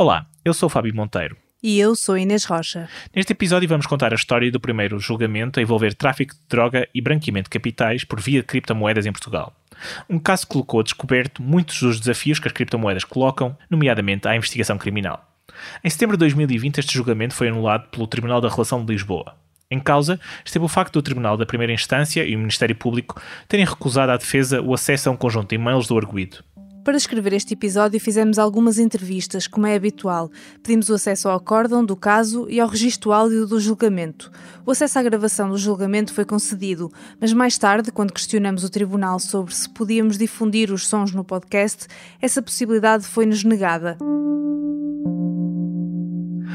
Olá, 0.00 0.26
eu 0.44 0.54
sou 0.54 0.68
o 0.68 0.70
Fábio 0.70 0.94
Monteiro. 0.94 1.36
E 1.60 1.80
eu 1.80 1.96
sou 1.96 2.16
Inês 2.16 2.44
Rocha. 2.44 2.88
Neste 3.12 3.32
episódio 3.32 3.68
vamos 3.68 3.84
contar 3.84 4.12
a 4.12 4.14
história 4.14 4.48
do 4.48 4.60
primeiro 4.60 4.96
julgamento 5.00 5.58
a 5.58 5.62
envolver 5.62 5.92
tráfico 5.92 6.34
de 6.34 6.40
droga 6.48 6.88
e 6.94 7.00
branqueamento 7.00 7.46
de 7.46 7.58
capitais 7.58 8.04
por 8.04 8.20
via 8.20 8.40
de 8.40 8.46
criptomoedas 8.46 9.06
em 9.06 9.10
Portugal. 9.10 9.52
Um 10.08 10.20
caso 10.20 10.46
que 10.46 10.52
colocou 10.52 10.78
a 10.78 10.82
descoberto 10.84 11.42
muitos 11.42 11.82
dos 11.82 11.98
desafios 11.98 12.38
que 12.38 12.46
as 12.46 12.52
criptomoedas 12.52 13.02
colocam, 13.02 13.58
nomeadamente 13.68 14.28
à 14.28 14.36
investigação 14.36 14.78
criminal. 14.78 15.28
Em 15.82 15.90
setembro 15.90 16.16
de 16.16 16.20
2020, 16.20 16.78
este 16.78 16.94
julgamento 16.94 17.34
foi 17.34 17.48
anulado 17.48 17.88
pelo 17.88 18.06
Tribunal 18.06 18.40
da 18.40 18.48
Relação 18.48 18.84
de 18.84 18.92
Lisboa. 18.92 19.34
Em 19.68 19.80
causa 19.80 20.20
esteve 20.44 20.64
o 20.64 20.68
facto 20.68 20.92
do 20.92 21.02
Tribunal 21.02 21.36
da 21.36 21.44
Primeira 21.44 21.72
Instância 21.72 22.24
e 22.24 22.36
o 22.36 22.38
Ministério 22.38 22.76
Público 22.76 23.20
terem 23.48 23.66
recusado 23.66 24.12
à 24.12 24.16
defesa 24.16 24.62
o 24.62 24.72
acesso 24.72 25.08
a 25.08 25.12
um 25.12 25.16
conjunto 25.16 25.48
de 25.48 25.56
e-mails 25.56 25.88
do 25.88 25.98
arguído. 25.98 26.44
Para 26.88 26.96
escrever 26.96 27.34
este 27.34 27.52
episódio 27.52 28.00
fizemos 28.00 28.38
algumas 28.38 28.78
entrevistas, 28.78 29.46
como 29.46 29.66
é 29.66 29.76
habitual. 29.76 30.30
Pedimos 30.62 30.88
o 30.88 30.94
acesso 30.94 31.28
ao 31.28 31.36
acórdão 31.36 31.84
do 31.84 31.94
caso 31.94 32.46
e 32.48 32.58
ao 32.58 32.66
registro 32.66 33.12
áudio 33.12 33.46
do 33.46 33.60
julgamento. 33.60 34.32
O 34.64 34.70
acesso 34.70 34.98
à 34.98 35.02
gravação 35.02 35.50
do 35.50 35.58
julgamento 35.58 36.14
foi 36.14 36.24
concedido, 36.24 36.90
mas 37.20 37.30
mais 37.34 37.58
tarde, 37.58 37.92
quando 37.92 38.14
questionamos 38.14 38.64
o 38.64 38.70
tribunal 38.70 39.20
sobre 39.20 39.54
se 39.54 39.68
podíamos 39.68 40.16
difundir 40.16 40.72
os 40.72 40.88
sons 40.88 41.12
no 41.12 41.22
podcast, 41.22 41.86
essa 42.22 42.40
possibilidade 42.40 43.04
foi-nos 43.04 43.44
negada. 43.44 43.98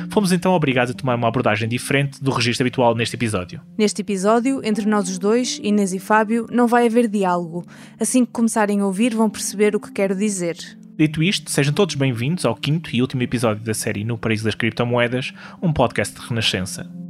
Fomos 0.10 0.32
então 0.32 0.54
obrigados 0.54 0.92
a 0.92 0.94
tomar 0.94 1.16
uma 1.16 1.28
abordagem 1.28 1.68
diferente 1.68 2.22
do 2.24 2.32
registro 2.32 2.64
habitual 2.64 2.96
neste 2.96 3.16
episódio. 3.16 3.62
Neste 3.78 4.02
episódio, 4.02 4.62
entre 4.64 4.86
nós 4.86 5.10
os 5.10 5.18
dois, 5.18 5.60
Inês 5.64 5.94
e 5.94 6.00
Fábio, 6.00 6.46
não 6.52 6.68
vai 6.68 6.88
haver 6.88 7.08
diálogo. 7.08 7.66
Assim 8.00 8.26
que 8.26 8.32
começarem 8.32 8.80
a 8.80 8.86
ouvir, 8.86 9.14
vão 9.16 9.30
perceber 9.30 9.76
o 9.76 9.80
que 9.80 9.92
quero 9.92 10.16
dizer. 10.16 10.58
Dito 10.98 11.24
isto, 11.24 11.50
sejam 11.50 11.74
todos 11.74 11.96
bem-vindos 11.96 12.46
ao 12.46 12.56
quinto 12.56 12.96
e 12.96 13.02
último 13.02 13.24
episódio 13.24 13.64
da 13.64 13.74
série 13.74 14.04
No 14.04 14.18
Paraíso 14.18 14.44
das 14.44 14.54
Criptomoedas, 14.54 15.34
um 15.62 15.74
podcast 15.74 16.20
de 16.20 16.28
renascença. 16.28 17.03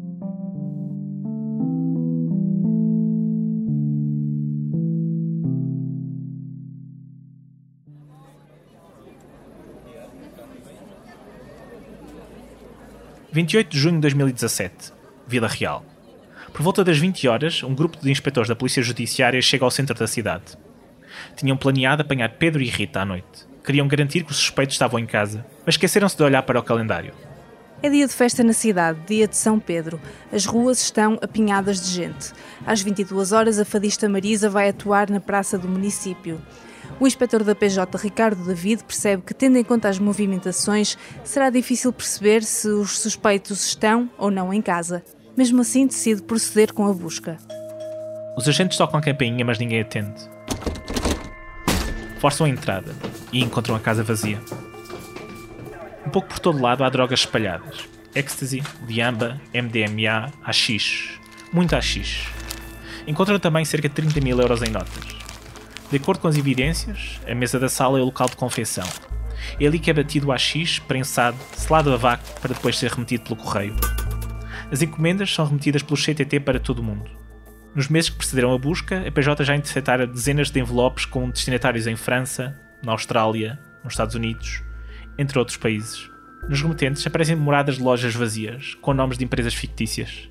28 13.33 13.67
de 13.67 13.79
junho 13.79 13.95
de 13.95 14.01
2017, 14.01 14.93
Vila 15.25 15.47
Real. 15.47 15.83
Por 16.53 16.61
volta 16.61 16.83
das 16.83 16.99
20 16.99 17.27
horas, 17.27 17.63
um 17.63 17.73
grupo 17.73 17.97
de 17.99 18.11
inspectores 18.11 18.47
da 18.47 18.55
Polícia 18.55 18.83
Judiciária 18.83 19.41
chega 19.41 19.65
ao 19.65 19.71
centro 19.71 19.97
da 19.97 20.05
cidade. 20.05 20.55
Tinham 21.35 21.57
planeado 21.57 22.03
apanhar 22.03 22.29
Pedro 22.29 22.61
e 22.61 22.69
Rita 22.69 23.01
à 23.01 23.05
noite. 23.05 23.47
Queriam 23.65 23.87
garantir 23.87 24.23
que 24.23 24.29
os 24.29 24.37
suspeitos 24.37 24.75
estavam 24.75 24.99
em 24.99 25.07
casa, 25.07 25.43
mas 25.65 25.73
esqueceram-se 25.73 26.15
de 26.15 26.21
olhar 26.21 26.43
para 26.43 26.59
o 26.59 26.63
calendário. 26.63 27.11
É 27.81 27.89
dia 27.89 28.05
de 28.05 28.13
festa 28.13 28.43
na 28.43 28.53
cidade, 28.53 28.99
dia 29.07 29.27
de 29.27 29.35
São 29.35 29.59
Pedro. 29.59 29.99
As 30.31 30.45
ruas 30.45 30.79
estão 30.79 31.17
apinhadas 31.19 31.81
de 31.81 31.89
gente. 31.89 32.33
Às 32.67 32.83
22 32.83 33.31
horas, 33.31 33.57
a 33.57 33.65
fadista 33.65 34.07
Marisa 34.07 34.47
vai 34.47 34.69
atuar 34.69 35.09
na 35.09 35.19
praça 35.19 35.57
do 35.57 35.67
município. 35.67 36.39
O 36.99 37.07
inspetor 37.07 37.43
da 37.43 37.55
PJ, 37.55 37.97
Ricardo 37.97 38.43
David, 38.45 38.83
percebe 38.83 39.23
que, 39.23 39.33
tendo 39.33 39.57
em 39.57 39.63
conta 39.63 39.89
as 39.89 39.99
movimentações, 39.99 40.97
será 41.23 41.49
difícil 41.49 41.91
perceber 41.91 42.43
se 42.43 42.67
os 42.67 42.99
suspeitos 42.99 43.65
estão 43.65 44.09
ou 44.17 44.31
não 44.31 44.53
em 44.53 44.61
casa. 44.61 45.03
Mesmo 45.35 45.61
assim, 45.61 45.87
decide 45.87 46.21
proceder 46.21 46.73
com 46.73 46.85
a 46.87 46.93
busca. 46.93 47.37
Os 48.37 48.47
agentes 48.47 48.77
tocam 48.77 48.99
a 48.99 49.03
campainha, 49.03 49.43
mas 49.43 49.59
ninguém 49.59 49.81
atende. 49.81 50.21
Forçam 52.19 52.45
a 52.45 52.49
entrada 52.49 52.95
e 53.31 53.43
encontram 53.43 53.75
a 53.75 53.79
casa 53.79 54.03
vazia. 54.03 54.39
Um 56.05 56.09
pouco 56.09 56.29
por 56.29 56.39
todo 56.39 56.61
lado 56.61 56.83
há 56.83 56.89
drogas 56.89 57.21
espalhadas: 57.21 57.87
ecstasy, 58.15 58.63
diamba, 58.87 59.41
MDMA, 59.53 60.31
AX. 60.43 61.19
Muito 61.51 61.75
AX. 61.75 62.27
Encontram 63.05 63.39
também 63.39 63.65
cerca 63.65 63.89
de 63.89 63.95
30 63.95 64.21
mil 64.21 64.39
euros 64.39 64.61
em 64.61 64.69
notas. 64.69 65.03
De 65.93 65.97
acordo 65.97 66.21
com 66.21 66.27
as 66.27 66.35
evidências, 66.35 67.21
a 67.29 67.35
mesa 67.35 67.59
da 67.59 67.69
sala 67.69 67.99
é 67.99 68.01
o 68.01 68.05
local 68.05 68.27
de 68.27 68.35
confecção. 68.35 68.83
É 69.59 69.67
ali 69.67 69.77
que 69.77 69.91
é 69.91 69.93
batido 69.93 70.29
o 70.29 70.31
AX, 70.31 70.79
prensado, 70.79 71.37
selado 71.55 71.93
a 71.93 71.97
vácuo 71.97 72.41
para 72.41 72.55
depois 72.55 72.79
ser 72.79 72.89
remetido 72.89 73.23
pelo 73.25 73.35
correio. 73.35 73.75
As 74.71 74.81
encomendas 74.81 75.31
são 75.31 75.45
remetidas 75.45 75.83
pelo 75.83 75.95
CTT 75.95 76.39
para 76.39 76.59
todo 76.59 76.79
o 76.79 76.83
mundo. 76.83 77.11
Nos 77.75 77.89
meses 77.89 78.09
que 78.09 78.17
precederam 78.17 78.55
a 78.55 78.57
busca, 78.57 79.07
a 79.07 79.11
PJ 79.11 79.43
já 79.43 79.55
interceptara 79.55 80.07
dezenas 80.07 80.49
de 80.49 80.59
envelopes 80.59 81.05
com 81.05 81.29
destinatários 81.29 81.85
em 81.85 81.95
França, 81.95 82.59
na 82.83 82.93
Austrália, 82.93 83.59
nos 83.83 83.93
Estados 83.93 84.15
Unidos, 84.15 84.63
entre 85.15 85.37
outros 85.37 85.57
países. 85.57 86.09
Nos 86.49 86.59
remetentes 86.59 87.05
aparecem 87.05 87.35
moradas 87.35 87.75
de 87.75 87.83
lojas 87.83 88.15
vazias, 88.15 88.73
com 88.81 88.95
nomes 88.95 89.19
de 89.19 89.25
empresas 89.25 89.53
fictícias. 89.53 90.27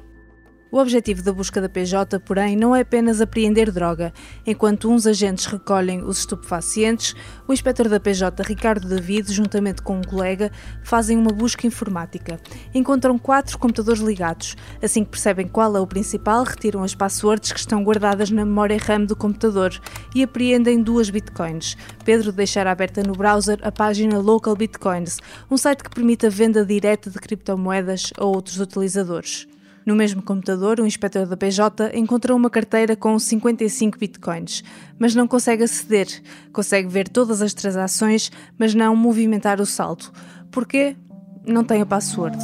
O 0.73 0.79
objetivo 0.79 1.23
da 1.23 1.35
busca 1.35 1.61
da 1.61 1.69
PJ, 1.69 2.19
porém, 2.21 2.57
não 2.57 2.75
é 2.75 2.81
apenas 2.81 3.21
apreender 3.21 3.71
droga. 3.71 4.11
Enquanto 4.47 4.91
uns 4.91 5.07
agentes 5.07 5.45
recolhem 5.45 6.03
os 6.03 6.21
estupefacientes, 6.21 7.15
o 7.47 7.53
inspetor 7.53 7.91
da 7.91 8.01
PJ, 8.01 8.43
Ricardo 8.43 8.89
David, 8.89 9.31
juntamente 9.31 9.83
com 9.83 9.99
um 9.99 10.03
colega, 10.03 10.51
fazem 10.83 11.19
uma 11.19 11.31
busca 11.31 11.67
informática. 11.67 12.41
Encontram 12.75 13.19
quatro 13.19 13.59
computadores 13.59 14.01
ligados. 14.01 14.57
Assim 14.83 15.05
que 15.05 15.11
percebem 15.11 15.47
qual 15.47 15.77
é 15.77 15.81
o 15.81 15.87
principal, 15.87 16.43
retiram 16.43 16.83
as 16.83 16.95
passwords 16.95 17.53
que 17.53 17.61
estão 17.61 17.85
guardadas 17.85 18.31
na 18.31 18.43
memória 18.43 18.79
RAM 18.79 19.05
do 19.05 19.15
computador 19.15 19.79
e 20.15 20.23
apreendem 20.23 20.83
duas 20.83 21.11
bitcoins. 21.11 21.77
Pedro 22.03 22.33
deixará 22.33 22.73
aberta 22.73 23.03
no 23.03 23.13
browser 23.13 23.59
a 23.61 23.71
página 23.71 24.19
Local 24.19 24.57
Bitcoins, 24.57 25.19
um 25.51 25.59
site 25.59 25.85
que 25.85 25.91
permite 25.91 26.25
a 26.25 26.31
venda 26.31 26.65
direta 26.65 27.11
de 27.11 27.19
criptomoedas 27.19 28.11
a 28.17 28.25
outros 28.25 28.59
utilizadores. 28.59 29.47
No 29.85 29.97
mesmo 29.97 30.23
computador, 30.23 30.79
o 30.79 30.87
inspetor 30.87 31.27
da 31.27 31.37
PJ 31.37 31.91
encontrou 31.99 32.37
uma 32.37 32.49
carteira 32.49 32.95
com 32.95 33.19
55 33.19 33.99
bitcoins, 33.99 34.63
mas 34.97 35.15
não 35.15 35.27
consegue 35.27 35.65
aceder. 35.65 36.07
Consegue 36.53 36.89
ver 36.89 37.09
todas 37.09 37.43
as 37.43 37.53
transações, 37.53 38.31
mas 38.57 38.75
não 38.75 38.95
movimentar 38.95 39.61
o 39.61 39.67
saldo. 39.67 40.05
Porquê? 40.53 40.97
Não 41.45 41.65
tem 41.65 41.83
a 41.83 41.87
password. 41.87 42.39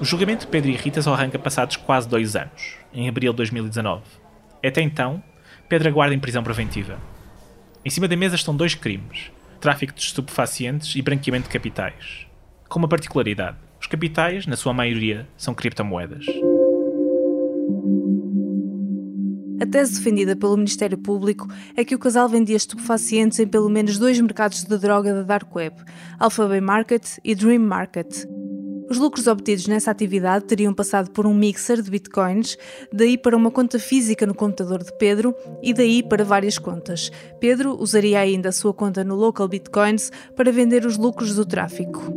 O 0.00 0.04
julgamento 0.04 0.44
de 0.44 0.48
Pedro 0.48 0.70
e 0.70 0.76
Rita 0.76 1.00
só 1.02 1.14
arranca 1.14 1.38
passados 1.38 1.76
quase 1.76 2.08
dois 2.08 2.36
anos, 2.36 2.76
em 2.92 3.08
abril 3.08 3.32
de 3.32 3.38
2019. 3.38 4.02
Até 4.62 4.82
então, 4.82 5.22
Pedro 5.68 5.88
aguarda 5.88 6.14
em 6.14 6.18
prisão 6.18 6.44
preventiva. 6.44 6.98
Em 7.84 7.90
cima 7.90 8.08
da 8.08 8.16
mesa 8.16 8.34
estão 8.34 8.56
dois 8.56 8.74
crimes: 8.74 9.30
tráfico 9.60 9.92
de 9.92 10.00
estupefacientes 10.00 10.96
e 10.96 11.02
branqueamento 11.02 11.48
de 11.48 11.52
capitais. 11.52 12.26
Com 12.66 12.78
uma 12.78 12.88
particularidade: 12.88 13.58
os 13.78 13.86
capitais, 13.86 14.46
na 14.46 14.56
sua 14.56 14.72
maioria, 14.72 15.28
são 15.36 15.52
criptomoedas. 15.52 16.24
A 19.60 19.66
tese 19.66 19.98
defendida 19.98 20.34
pelo 20.34 20.56
Ministério 20.56 20.96
Público 20.96 21.46
é 21.76 21.84
que 21.84 21.94
o 21.94 21.98
casal 21.98 22.26
vendia 22.26 22.56
estupefacientes 22.56 23.38
em 23.38 23.46
pelo 23.46 23.68
menos 23.68 23.98
dois 23.98 24.18
mercados 24.18 24.64
de 24.64 24.78
droga 24.78 25.12
da 25.12 25.22
Dark 25.22 25.54
Web, 25.54 25.76
Alphabet 26.18 26.62
Market 26.62 27.18
e 27.22 27.34
Dream 27.34 27.60
Market. 27.60 28.26
Os 28.88 28.98
lucros 28.98 29.26
obtidos 29.26 29.66
nessa 29.66 29.90
atividade 29.90 30.44
teriam 30.44 30.74
passado 30.74 31.10
por 31.10 31.26
um 31.26 31.34
mixer 31.34 31.80
de 31.80 31.90
bitcoins, 31.90 32.56
daí 32.92 33.16
para 33.16 33.36
uma 33.36 33.50
conta 33.50 33.78
física 33.78 34.26
no 34.26 34.34
computador 34.34 34.84
de 34.84 34.96
Pedro 34.98 35.34
e 35.62 35.72
daí 35.72 36.02
para 36.02 36.24
várias 36.24 36.58
contas. 36.58 37.10
Pedro 37.40 37.80
usaria 37.80 38.20
ainda 38.20 38.50
a 38.50 38.52
sua 38.52 38.74
conta 38.74 39.02
no 39.02 39.14
Local 39.14 39.48
Bitcoins 39.48 40.12
para 40.36 40.52
vender 40.52 40.84
os 40.84 40.98
lucros 40.98 41.34
do 41.34 41.46
tráfico. 41.46 42.12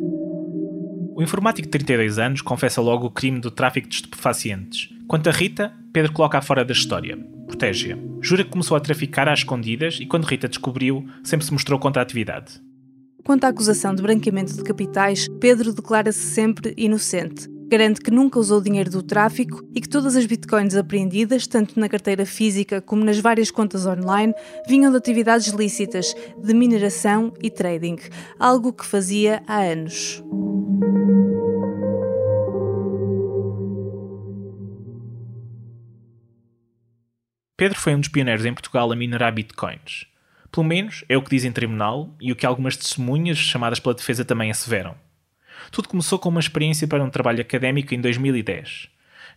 O 1.15 1.23
informático 1.23 1.65
de 1.65 1.71
32 1.71 2.19
anos 2.19 2.41
confessa 2.41 2.81
logo 2.81 3.07
o 3.07 3.11
crime 3.11 3.39
do 3.39 3.49
tráfico 3.49 3.87
de 3.87 3.95
estupefacientes. 3.95 4.89
Quanto 5.07 5.29
a 5.29 5.31
Rita, 5.31 5.73
Pedro 5.93 6.11
coloca-a 6.11 6.41
fora 6.41 6.65
da 6.65 6.73
história. 6.73 7.17
Protege-a. 7.47 7.97
Jura 8.21 8.43
que 8.43 8.51
começou 8.51 8.75
a 8.75 8.79
traficar 8.79 9.27
às 9.29 9.39
escondidas 9.39 9.99
e 10.01 10.05
quando 10.05 10.25
Rita 10.25 10.49
descobriu, 10.49 11.07
sempre 11.23 11.45
se 11.45 11.53
mostrou 11.53 11.79
contra 11.79 12.01
a 12.01 12.03
atividade. 12.03 12.61
Quanto 13.27 13.43
à 13.43 13.49
acusação 13.49 13.93
de 13.93 14.01
branqueamento 14.01 14.55
de 14.55 14.63
capitais, 14.63 15.27
Pedro 15.41 15.73
declara-se 15.73 16.17
sempre 16.17 16.73
inocente. 16.77 17.45
Garante 17.67 17.99
que 17.99 18.09
nunca 18.09 18.39
usou 18.39 18.61
dinheiro 18.61 18.89
do 18.89 19.03
tráfico 19.03 19.61
e 19.75 19.81
que 19.81 19.89
todas 19.89 20.15
as 20.15 20.25
bitcoins 20.25 20.75
apreendidas, 20.75 21.45
tanto 21.45 21.77
na 21.77 21.89
carteira 21.89 22.25
física 22.25 22.79
como 22.79 23.03
nas 23.03 23.19
várias 23.19 23.51
contas 23.51 23.85
online, 23.85 24.33
vinham 24.65 24.89
de 24.89 24.97
atividades 24.97 25.47
lícitas, 25.47 26.15
de 26.41 26.53
mineração 26.53 27.33
e 27.43 27.51
trading, 27.51 27.97
algo 28.39 28.71
que 28.71 28.85
fazia 28.85 29.43
há 29.45 29.57
anos. 29.57 30.23
Pedro 37.57 37.77
foi 37.77 37.93
um 37.93 37.99
dos 37.99 38.07
pioneiros 38.07 38.45
em 38.45 38.53
Portugal 38.53 38.89
a 38.89 38.95
minerar 38.95 39.33
bitcoins. 39.33 40.05
Pelo 40.57 40.65
menos 40.65 41.03
é 41.07 41.15
o 41.15 41.21
que 41.21 41.29
diz 41.29 41.45
em 41.45 41.51
tribunal 41.51 42.15
e 42.19 42.31
o 42.31 42.35
que 42.35 42.43
algumas 42.43 42.75
testemunhas 42.75 43.37
chamadas 43.37 43.79
pela 43.79 43.93
defesa 43.93 44.25
também 44.25 44.49
asseveram. 44.49 44.95
Tudo 45.69 45.87
começou 45.87 46.17
com 46.17 46.29
uma 46.29 46.39
experiência 46.39 46.87
para 46.87 47.03
um 47.03 47.11
trabalho 47.11 47.41
académico 47.41 47.93
em 47.93 48.01
2010. 48.01 48.89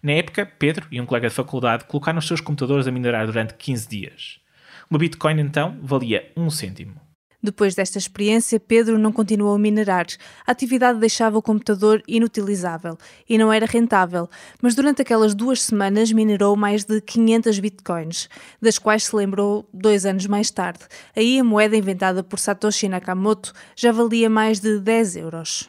Na 0.03 0.13
época, 0.13 0.47
Pedro 0.47 0.87
e 0.91 0.99
um 0.99 1.05
colega 1.05 1.29
de 1.29 1.35
faculdade 1.35 1.85
colocaram 1.85 2.19
os 2.19 2.27
seus 2.27 2.41
computadores 2.41 2.87
a 2.87 2.91
minerar 2.91 3.27
durante 3.27 3.53
15 3.53 3.87
dias. 3.87 4.41
Uma 4.89 4.99
Bitcoin 4.99 5.39
então 5.41 5.79
valia 5.83 6.33
um 6.35 6.49
cêntimo. 6.49 6.99
Depois 7.43 7.75
desta 7.75 7.97
experiência, 7.97 8.61
Pedro 8.61 8.99
não 8.99 9.13
continuou 9.13 9.55
a 9.55 9.59
minerar. 9.59 10.07
A 10.47 10.53
atividade 10.53 10.99
deixava 10.99 11.39
o 11.39 11.43
computador 11.43 12.03
inutilizável 12.07 12.99
e 13.29 13.39
não 13.39 13.53
era 13.53 13.65
rentável, 13.65 14.29
mas 14.61 14.75
durante 14.75 15.01
aquelas 15.01 15.35
duas 15.35 15.63
semanas 15.63 16.13
minerou 16.13 16.55
mais 16.55 16.85
de 16.85 17.01
500 17.01 17.59
bitcoins, 17.59 18.29
das 18.61 18.79
quais 18.79 19.05
se 19.05 19.17
lembrou 19.17 19.67
dois 19.73 20.05
anos 20.05 20.27
mais 20.27 20.51
tarde. 20.51 20.81
Aí 21.17 21.41
a 21.41 21.45
moeda 21.45 21.77
inventada 21.77 22.23
por 22.23 22.39
Satoshi 22.39 22.89
Nakamoto 22.89 23.55
já 23.75 23.91
valia 23.91 24.29
mais 24.29 24.61
de 24.61 24.79
10 24.79 25.17
euros. 25.17 25.69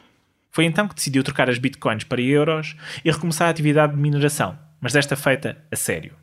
Foi 0.50 0.66
então 0.66 0.86
que 0.86 0.94
decidiu 0.94 1.24
trocar 1.24 1.48
as 1.48 1.58
bitcoins 1.58 2.04
para 2.04 2.20
euros 2.20 2.76
e 3.02 3.10
recomeçar 3.10 3.48
a 3.48 3.50
atividade 3.50 3.94
de 3.94 3.98
mineração, 3.98 4.58
mas 4.78 4.92
desta 4.92 5.16
feita 5.16 5.56
a 5.70 5.76
sério. 5.76 6.14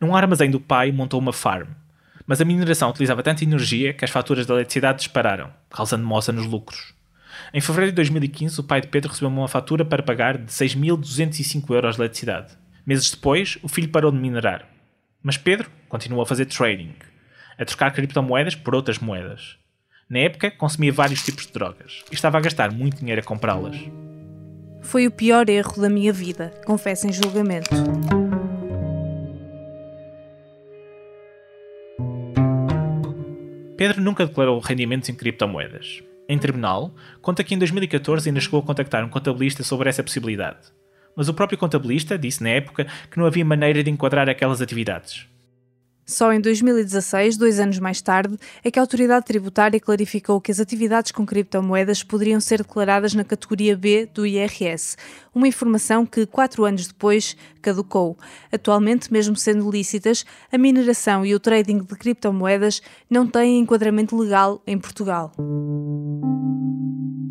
Num 0.00 0.14
armazém 0.14 0.48
do 0.48 0.60
pai 0.60 0.92
montou 0.92 1.18
uma 1.18 1.32
farm, 1.32 1.68
mas 2.26 2.40
a 2.40 2.44
mineração 2.44 2.90
utilizava 2.90 3.22
tanta 3.22 3.44
energia 3.44 3.92
que 3.92 4.04
as 4.04 4.10
faturas 4.10 4.46
da 4.46 4.54
eletricidade 4.54 4.98
dispararam, 4.98 5.50
causando 5.70 6.06
moça 6.06 6.32
nos 6.32 6.46
lucros. 6.46 6.94
Em 7.52 7.60
fevereiro 7.60 7.92
de 7.92 7.96
2015, 7.96 8.60
o 8.60 8.64
pai 8.64 8.80
de 8.80 8.88
Pedro 8.88 9.10
recebeu 9.10 9.28
uma 9.28 9.48
fatura 9.48 9.84
para 9.84 10.02
pagar 10.02 10.38
de 10.38 10.50
6.205 10.50 11.74
euros 11.74 11.96
de 11.96 12.02
eletricidade. 12.02 12.52
Meses 12.86 13.10
depois, 13.10 13.58
o 13.62 13.68
filho 13.68 13.88
parou 13.88 14.10
de 14.10 14.18
minerar. 14.18 14.68
Mas 15.22 15.36
Pedro 15.36 15.70
continuou 15.88 16.22
a 16.22 16.26
fazer 16.26 16.46
trading, 16.46 16.94
a 17.58 17.64
trocar 17.64 17.92
criptomoedas 17.92 18.54
por 18.54 18.74
outras 18.74 18.98
moedas. 18.98 19.56
Na 20.08 20.18
época, 20.18 20.50
consumia 20.50 20.92
vários 20.92 21.24
tipos 21.24 21.46
de 21.46 21.52
drogas 21.52 22.04
e 22.10 22.14
estava 22.14 22.38
a 22.38 22.40
gastar 22.40 22.70
muito 22.70 22.98
dinheiro 22.98 23.20
a 23.20 23.24
comprá-las. 23.24 23.76
Foi 24.82 25.06
o 25.06 25.10
pior 25.10 25.48
erro 25.48 25.80
da 25.80 25.88
minha 25.88 26.12
vida, 26.12 26.52
confesso 26.66 27.06
em 27.06 27.12
julgamento. 27.12 27.70
Pedro 33.86 34.00
nunca 34.00 34.24
declarou 34.24 34.58
rendimentos 34.60 35.10
em 35.10 35.14
criptomoedas. 35.14 36.02
Em 36.26 36.38
tribunal, 36.38 36.94
conta 37.20 37.44
que 37.44 37.54
em 37.54 37.58
2014 37.58 38.26
ainda 38.26 38.40
chegou 38.40 38.60
a 38.60 38.62
contactar 38.62 39.04
um 39.04 39.10
contabilista 39.10 39.62
sobre 39.62 39.90
essa 39.90 40.02
possibilidade. 40.02 40.72
Mas 41.14 41.28
o 41.28 41.34
próprio 41.34 41.58
contabilista 41.58 42.18
disse 42.18 42.42
na 42.42 42.48
época 42.48 42.86
que 43.10 43.18
não 43.18 43.26
havia 43.26 43.44
maneira 43.44 43.84
de 43.84 43.90
enquadrar 43.90 44.26
aquelas 44.26 44.62
atividades. 44.62 45.28
Só 46.06 46.32
em 46.34 46.40
2016, 46.40 47.38
dois 47.38 47.58
anos 47.58 47.78
mais 47.78 48.02
tarde, 48.02 48.36
é 48.62 48.70
que 48.70 48.78
a 48.78 48.82
autoridade 48.82 49.24
tributária 49.24 49.80
clarificou 49.80 50.38
que 50.38 50.52
as 50.52 50.60
atividades 50.60 51.10
com 51.10 51.24
criptomoedas 51.24 52.02
poderiam 52.02 52.40
ser 52.40 52.58
declaradas 52.58 53.14
na 53.14 53.24
categoria 53.24 53.74
B 53.74 54.06
do 54.12 54.26
IRS, 54.26 54.96
uma 55.34 55.48
informação 55.48 56.04
que, 56.04 56.26
quatro 56.26 56.64
anos 56.64 56.86
depois, 56.86 57.36
caducou. 57.62 58.18
Atualmente, 58.52 59.10
mesmo 59.10 59.34
sendo 59.34 59.70
lícitas, 59.70 60.26
a 60.52 60.58
mineração 60.58 61.24
e 61.24 61.34
o 61.34 61.40
trading 61.40 61.78
de 61.78 61.96
criptomoedas 61.96 62.82
não 63.08 63.26
têm 63.26 63.60
enquadramento 63.60 64.14
legal 64.16 64.62
em 64.66 64.78
Portugal. 64.78 65.32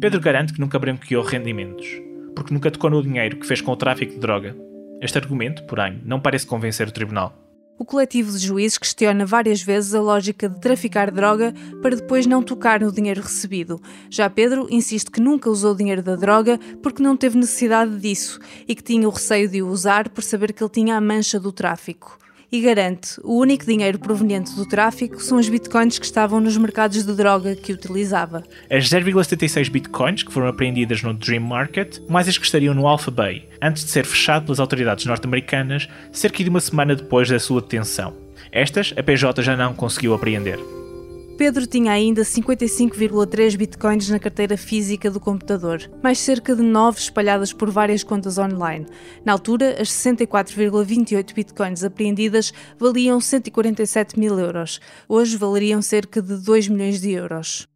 Pedro 0.01 0.19
garante 0.19 0.51
que 0.51 0.59
nunca 0.59 0.79
branqueou 0.79 1.23
rendimentos, 1.23 1.87
porque 2.35 2.53
nunca 2.53 2.71
tocou 2.71 2.89
no 2.89 3.03
dinheiro 3.03 3.37
que 3.37 3.45
fez 3.45 3.61
com 3.61 3.71
o 3.71 3.77
tráfico 3.77 4.13
de 4.13 4.19
droga. 4.19 4.55
Este 4.99 5.17
argumento, 5.17 5.63
porém, 5.67 6.01
não 6.03 6.19
parece 6.19 6.47
convencer 6.47 6.87
o 6.87 6.91
tribunal. 6.91 7.42
O 7.77 7.83
coletivo 7.83 8.31
de 8.31 8.37
juízes 8.37 8.77
questiona 8.77 9.25
várias 9.25 9.61
vezes 9.61 9.95
a 9.95 10.01
lógica 10.01 10.47
de 10.47 10.59
traficar 10.59 11.09
droga 11.09 11.53
para 11.81 11.95
depois 11.95 12.25
não 12.25 12.43
tocar 12.43 12.79
no 12.79 12.91
dinheiro 12.91 13.21
recebido. 13.21 13.81
Já 14.09 14.29
Pedro 14.29 14.67
insiste 14.69 15.09
que 15.09 15.19
nunca 15.19 15.49
usou 15.49 15.75
dinheiro 15.75 16.03
da 16.03 16.15
droga 16.15 16.59
porque 16.81 17.01
não 17.01 17.17
teve 17.17 17.37
necessidade 17.37 17.97
disso 17.99 18.39
e 18.67 18.75
que 18.75 18.83
tinha 18.83 19.07
o 19.07 19.11
receio 19.11 19.49
de 19.49 19.61
o 19.61 19.67
usar 19.67 20.09
por 20.09 20.23
saber 20.23 20.53
que 20.53 20.63
ele 20.63 20.69
tinha 20.69 20.95
a 20.95 21.01
mancha 21.01 21.39
do 21.39 21.51
tráfico 21.51 22.22
e 22.53 22.61
garante 22.61 23.19
o 23.23 23.39
único 23.39 23.65
dinheiro 23.65 23.97
proveniente 23.97 24.53
do 24.55 24.63
tráfico 24.63 25.19
são 25.19 25.39
os 25.39 25.49
bitcoins 25.49 25.97
que 25.97 26.05
estavam 26.05 26.39
nos 26.39 26.55
mercados 26.55 27.03
de 27.03 27.11
droga 27.11 27.55
que 27.55 27.73
utilizava. 27.73 28.43
As 28.69 28.87
0,76 28.87 29.71
bitcoins 29.71 30.21
que 30.21 30.31
foram 30.31 30.45
apreendidas 30.45 31.01
no 31.01 31.15
Dream 31.15 31.41
Market, 31.41 31.99
mais 32.07 32.27
as 32.27 32.37
que 32.37 32.45
estariam 32.45 32.75
no 32.75 32.85
Alpha 32.85 33.09
Bay, 33.09 33.49
antes 33.59 33.83
de 33.83 33.89
ser 33.89 34.05
fechado 34.05 34.45
pelas 34.45 34.59
autoridades 34.59 35.03
norte-americanas 35.07 35.89
cerca 36.11 36.43
de 36.43 36.49
uma 36.51 36.61
semana 36.61 36.95
depois 36.95 37.27
da 37.27 37.39
sua 37.39 37.59
detenção. 37.59 38.13
Estas 38.51 38.93
a 38.95 39.01
PJ 39.01 39.41
já 39.41 39.57
não 39.57 39.73
conseguiu 39.73 40.13
apreender. 40.13 40.59
Pedro 41.37 41.65
tinha 41.65 41.91
ainda 41.91 42.21
55,3 42.21 43.57
bitcoins 43.57 44.07
na 44.07 44.19
carteira 44.19 44.55
física 44.55 45.09
do 45.09 45.19
computador, 45.19 45.89
mais 46.01 46.19
cerca 46.19 46.55
de 46.55 46.61
9 46.61 46.99
espalhadas 46.99 47.51
por 47.51 47.71
várias 47.71 48.03
contas 48.03 48.37
online. 48.37 48.85
Na 49.25 49.31
altura, 49.31 49.81
as 49.81 49.89
64,28 49.89 51.33
bitcoins 51.33 51.83
apreendidas 51.83 52.53
valiam 52.79 53.19
147 53.19 54.19
mil 54.19 54.39
euros. 54.39 54.79
Hoje 55.09 55.35
valeriam 55.35 55.81
cerca 55.81 56.21
de 56.21 56.37
2 56.37 56.67
milhões 56.67 57.01
de 57.01 57.11
euros. 57.11 57.67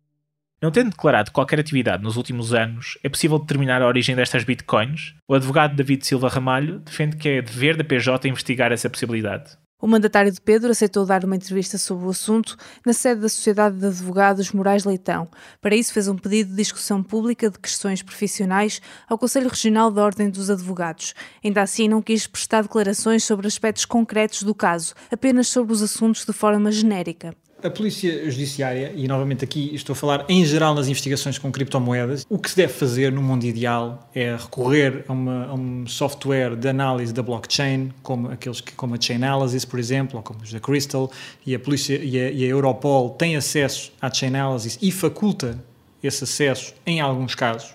Não 0.62 0.72
tendo 0.72 0.92
declarado 0.92 1.32
qualquer 1.32 1.60
atividade 1.60 2.04
nos 2.04 2.16
últimos 2.16 2.54
anos, 2.54 2.98
é 3.04 3.10
possível 3.10 3.38
determinar 3.40 3.82
a 3.82 3.88
origem 3.88 4.16
destas 4.16 4.44
bitcoins? 4.44 5.14
O 5.28 5.34
advogado 5.34 5.76
David 5.76 6.06
Silva 6.06 6.30
Ramalho 6.30 6.80
defende 6.80 7.18
que 7.18 7.30
é 7.30 7.42
dever 7.42 7.76
da 7.76 7.84
PJ 7.84 8.28
investigar 8.28 8.72
essa 8.72 8.90
possibilidade. 8.90 9.58
O 9.80 9.86
mandatário 9.86 10.32
de 10.32 10.42
Pedro 10.42 10.72
aceitou 10.72 11.06
dar 11.06 11.24
uma 11.24 11.36
entrevista 11.36 11.78
sobre 11.78 12.08
o 12.08 12.10
assunto 12.10 12.58
na 12.84 12.94
sede 12.94 13.22
da 13.22 13.30
Sociedade 13.30 13.78
de 13.78 13.86
Advogados 13.86 14.52
Moraes 14.52 14.84
Leitão. 14.86 15.30
Para 15.62 15.76
isso, 15.76 15.94
fez 15.94 16.08
um 16.08 16.18
pedido 16.18 16.50
de 16.50 16.56
discussão 16.56 17.04
pública 17.04 17.48
de 17.48 17.60
questões 17.60 18.02
profissionais 18.02 18.82
ao 19.08 19.20
Conselho 19.20 19.48
Regional 19.48 19.92
da 19.92 20.04
Ordem 20.04 20.32
dos 20.32 20.50
Advogados. 20.50 21.14
Ainda 21.46 21.62
assim, 21.62 21.88
não 21.88 22.02
quis 22.02 22.26
prestar 22.26 22.64
declarações 22.64 23.24
sobre 23.24 23.46
aspectos 23.46 23.86
concretos 23.86 24.42
do 24.42 24.56
caso, 24.56 24.96
apenas 25.12 25.48
sobre 25.48 25.74
os 25.74 25.84
assuntos 25.84 26.26
de 26.26 26.34
forma 26.34 26.72
genérica. 26.72 27.36
A 27.64 27.72
Polícia 27.72 28.30
Judiciária, 28.30 28.94
e 28.96 29.08
novamente 29.08 29.44
aqui 29.44 29.74
estou 29.74 29.94
a 29.94 29.96
falar 29.96 30.26
em 30.30 30.46
geral 30.46 30.76
nas 30.76 30.88
investigações 30.88 31.40
com 31.40 31.52
criptomoedas, 31.52 32.24
o 32.30 32.38
que 32.38 32.52
se 32.52 32.56
deve 32.56 32.72
fazer 32.72 33.12
no 33.12 33.22
mundo 33.22 33.46
ideal 33.46 34.08
é 34.14 34.36
recorrer 34.36 35.04
a, 35.08 35.14
uma, 35.14 35.46
a 35.48 35.54
um 35.56 35.88
software 35.88 36.56
de 36.56 36.70
análise 36.70 37.12
da 37.12 37.24
blockchain, 37.24 37.92
como 38.04 38.30
aqueles 38.30 38.62
que, 38.62 38.74
como 38.74 38.94
a 38.94 39.02
Chainalysis, 39.02 39.66
por 39.66 39.80
exemplo, 39.80 40.18
ou 40.18 40.24
como 40.24 40.40
os 40.44 40.54
da 40.54 40.60
Crystal, 40.60 41.12
e 41.48 41.56
a 41.56 41.60
Polícia 41.60 41.96
e 41.96 42.20
a, 42.20 42.30
e 42.30 42.44
a 42.44 42.48
Europol 42.48 43.10
têm 43.10 43.36
acesso 43.36 43.92
à 44.00 44.14
Chainalysis 44.14 44.78
e 44.80 44.92
faculta 44.92 45.58
esse 46.04 46.26
acesso 46.26 46.76
em 46.86 47.02
alguns 47.02 47.34
casos. 47.34 47.72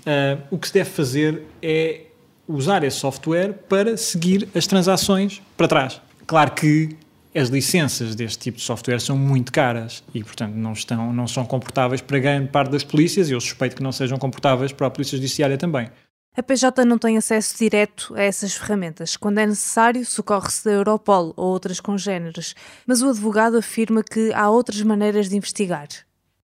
Uh, 0.00 0.40
o 0.52 0.58
que 0.58 0.68
se 0.68 0.74
deve 0.74 0.88
fazer 0.88 1.42
é 1.60 2.02
usar 2.46 2.84
esse 2.84 2.98
software 2.98 3.54
para 3.68 3.96
seguir 3.96 4.48
as 4.54 4.68
transações 4.68 5.42
para 5.56 5.66
trás. 5.66 6.00
Claro 6.28 6.52
que 6.52 6.96
as 7.34 7.48
licenças 7.48 8.14
deste 8.14 8.38
tipo 8.38 8.58
de 8.58 8.64
software 8.64 9.00
são 9.00 9.16
muito 9.16 9.52
caras 9.52 10.02
e, 10.12 10.22
portanto, 10.22 10.54
não, 10.54 10.72
estão, 10.72 11.12
não 11.12 11.28
são 11.28 11.44
comportáveis 11.44 12.00
para 12.00 12.18
grande 12.18 12.48
parte 12.48 12.70
das 12.70 12.82
polícias 12.82 13.28
e 13.30 13.32
eu 13.32 13.40
suspeito 13.40 13.76
que 13.76 13.82
não 13.82 13.92
sejam 13.92 14.18
comportáveis 14.18 14.72
para 14.72 14.88
a 14.88 14.90
Polícia 14.90 15.16
Judiciária 15.16 15.56
também. 15.56 15.88
A 16.36 16.42
PJ 16.42 16.84
não 16.84 16.96
tem 16.96 17.16
acesso 17.16 17.58
direto 17.58 18.14
a 18.14 18.22
essas 18.22 18.54
ferramentas. 18.54 19.16
Quando 19.16 19.38
é 19.38 19.46
necessário, 19.46 20.04
socorre-se 20.06 20.64
da 20.64 20.70
Europol 20.70 21.32
ou 21.36 21.48
outras 21.48 21.80
congêneres, 21.80 22.54
mas 22.86 23.02
o 23.02 23.08
advogado 23.08 23.58
afirma 23.58 24.02
que 24.02 24.32
há 24.32 24.48
outras 24.48 24.80
maneiras 24.82 25.28
de 25.28 25.36
investigar. 25.36 25.88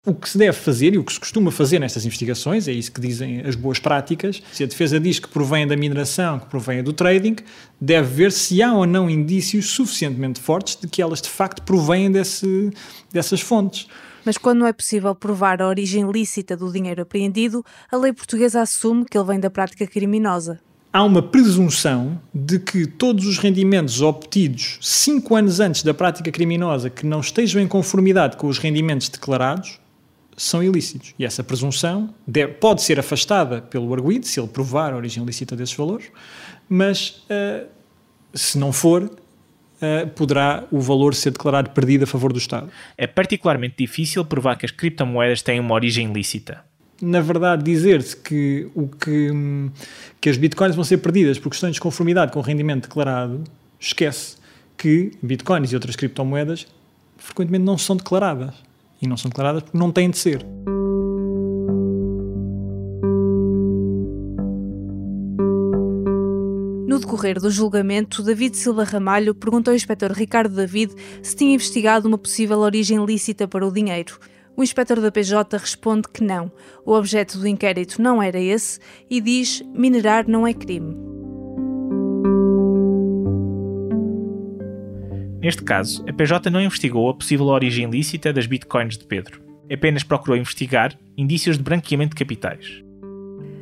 O 0.07 0.13
que 0.13 0.29
se 0.29 0.37
deve 0.37 0.53
fazer 0.53 0.93
e 0.93 0.97
o 0.97 1.03
que 1.03 1.11
se 1.11 1.19
costuma 1.19 1.51
fazer 1.51 1.79
nestas 1.79 2.05
investigações, 2.05 2.65
é 2.69 2.71
isso 2.71 2.89
que 2.89 3.01
dizem 3.01 3.41
as 3.41 3.55
boas 3.55 3.77
práticas, 3.77 4.41
se 4.53 4.63
a 4.63 4.65
defesa 4.65 5.01
diz 5.01 5.19
que 5.19 5.27
provém 5.27 5.67
da 5.67 5.75
mineração, 5.75 6.39
que 6.39 6.45
provém 6.45 6.81
do 6.81 6.93
trading, 6.93 7.35
deve 7.79 8.07
ver 8.07 8.31
se 8.31 8.63
há 8.63 8.73
ou 8.73 8.85
não 8.85 9.09
indícios 9.09 9.69
suficientemente 9.71 10.39
fortes 10.39 10.77
de 10.77 10.87
que 10.87 11.01
elas 11.01 11.21
de 11.21 11.27
facto 11.27 11.61
provêm 11.63 12.09
desse, 12.09 12.71
dessas 13.11 13.41
fontes. 13.41 13.89
Mas 14.23 14.37
quando 14.37 14.59
não 14.59 14.67
é 14.67 14.71
possível 14.71 15.13
provar 15.13 15.61
a 15.61 15.67
origem 15.67 16.09
lícita 16.09 16.55
do 16.55 16.71
dinheiro 16.71 17.01
apreendido, 17.01 17.61
a 17.91 17.97
lei 17.97 18.13
portuguesa 18.13 18.61
assume 18.61 19.03
que 19.03 19.17
ele 19.17 19.27
vem 19.27 19.41
da 19.41 19.49
prática 19.49 19.85
criminosa. 19.85 20.57
Há 20.93 21.03
uma 21.03 21.21
presunção 21.21 22.17
de 22.33 22.59
que 22.59 22.87
todos 22.87 23.27
os 23.27 23.39
rendimentos 23.39 24.01
obtidos 24.01 24.79
cinco 24.81 25.35
anos 25.35 25.59
antes 25.59 25.83
da 25.83 25.93
prática 25.93 26.31
criminosa 26.31 26.89
que 26.89 27.05
não 27.05 27.19
estejam 27.19 27.61
em 27.61 27.67
conformidade 27.67 28.37
com 28.37 28.47
os 28.47 28.57
rendimentos 28.57 29.09
declarados 29.09 29.85
são 30.37 30.63
ilícitos. 30.63 31.15
E 31.17 31.25
essa 31.25 31.43
presunção 31.43 32.13
deve, 32.25 32.53
pode 32.53 32.83
ser 32.83 32.99
afastada 32.99 33.59
pelo 33.59 33.91
arguído, 33.91 34.27
se 34.27 34.39
ele 34.39 34.47
provar 34.47 34.93
a 34.93 34.95
origem 34.95 35.23
ilícita 35.23 35.55
desses 35.55 35.75
valores, 35.75 36.05
mas 36.69 37.23
uh, 37.31 37.67
se 38.31 38.59
não 38.59 38.71
for, 38.71 39.03
uh, 39.03 40.07
poderá 40.15 40.63
o 40.71 40.79
valor 40.79 41.15
ser 41.15 41.31
declarado 41.31 41.71
perdido 41.71 42.03
a 42.03 42.07
favor 42.07 42.31
do 42.31 42.37
Estado. 42.37 42.69
É 42.95 43.07
particularmente 43.07 43.75
difícil 43.79 44.23
provar 44.23 44.55
que 44.57 44.65
as 44.65 44.71
criptomoedas 44.71 45.41
têm 45.41 45.59
uma 45.59 45.73
origem 45.73 46.11
ilícita. 46.11 46.63
Na 47.01 47.19
verdade, 47.19 47.63
dizer-se 47.63 48.15
que, 48.15 48.69
o 48.75 48.87
que, 48.87 49.31
que 50.21 50.29
as 50.29 50.37
bitcoins 50.37 50.75
vão 50.75 50.83
ser 50.83 50.97
perdidas 50.97 51.39
por 51.39 51.49
questões 51.49 51.73
de 51.73 51.79
conformidade 51.79 52.31
com 52.31 52.39
o 52.39 52.43
rendimento 52.43 52.83
declarado, 52.83 53.43
esquece 53.79 54.37
que 54.77 55.11
bitcoins 55.21 55.71
e 55.71 55.75
outras 55.75 55.95
criptomoedas 55.95 56.67
frequentemente 57.17 57.63
não 57.63 57.77
são 57.77 57.95
declaradas 57.95 58.66
e 59.01 59.07
não 59.07 59.17
são 59.17 59.29
declaradas 59.29 59.63
porque 59.63 59.77
não 59.77 59.91
têm 59.91 60.09
de 60.09 60.17
ser. 60.17 60.45
No 66.87 66.99
decorrer 66.99 67.39
do 67.39 67.51
julgamento, 67.51 68.23
David 68.23 68.57
Silva 68.57 68.83
Ramalho 68.83 69.35
perguntou 69.35 69.71
ao 69.71 69.75
inspetor 69.75 70.11
Ricardo 70.11 70.55
David 70.55 70.93
se 71.21 71.35
tinha 71.35 71.53
investigado 71.53 72.07
uma 72.07 72.17
possível 72.17 72.59
origem 72.59 73.03
lícita 73.05 73.47
para 73.47 73.67
o 73.67 73.71
dinheiro. 73.71 74.17
O 74.55 74.63
inspetor 74.63 74.99
da 74.99 75.11
PJ 75.11 75.55
responde 75.57 76.07
que 76.11 76.23
não. 76.23 76.51
O 76.83 76.93
objeto 76.93 77.37
do 77.37 77.47
inquérito 77.47 78.01
não 78.01 78.19
era 78.23 78.39
esse 78.39 78.79
e 79.07 79.21
diz: 79.21 79.61
minerar 79.75 80.27
não 80.27 80.47
é 80.47 80.53
crime. 80.53 81.16
Neste 85.47 85.63
caso, 85.63 86.03
a 86.05 86.11
PJ 86.11 86.49
não 86.49 86.59
investigou 86.59 87.09
a 87.09 87.13
possível 87.13 87.45
origem 87.45 87.89
lícita 87.89 88.33
das 88.33 88.45
bitcoins 88.45 88.97
de 88.97 89.05
Pedro. 89.05 89.41
Apenas 89.71 90.03
procurou 90.03 90.35
investigar 90.35 90.99
indícios 91.15 91.57
de 91.57 91.63
branqueamento 91.63 92.09
de 92.09 92.19
capitais. 92.19 92.83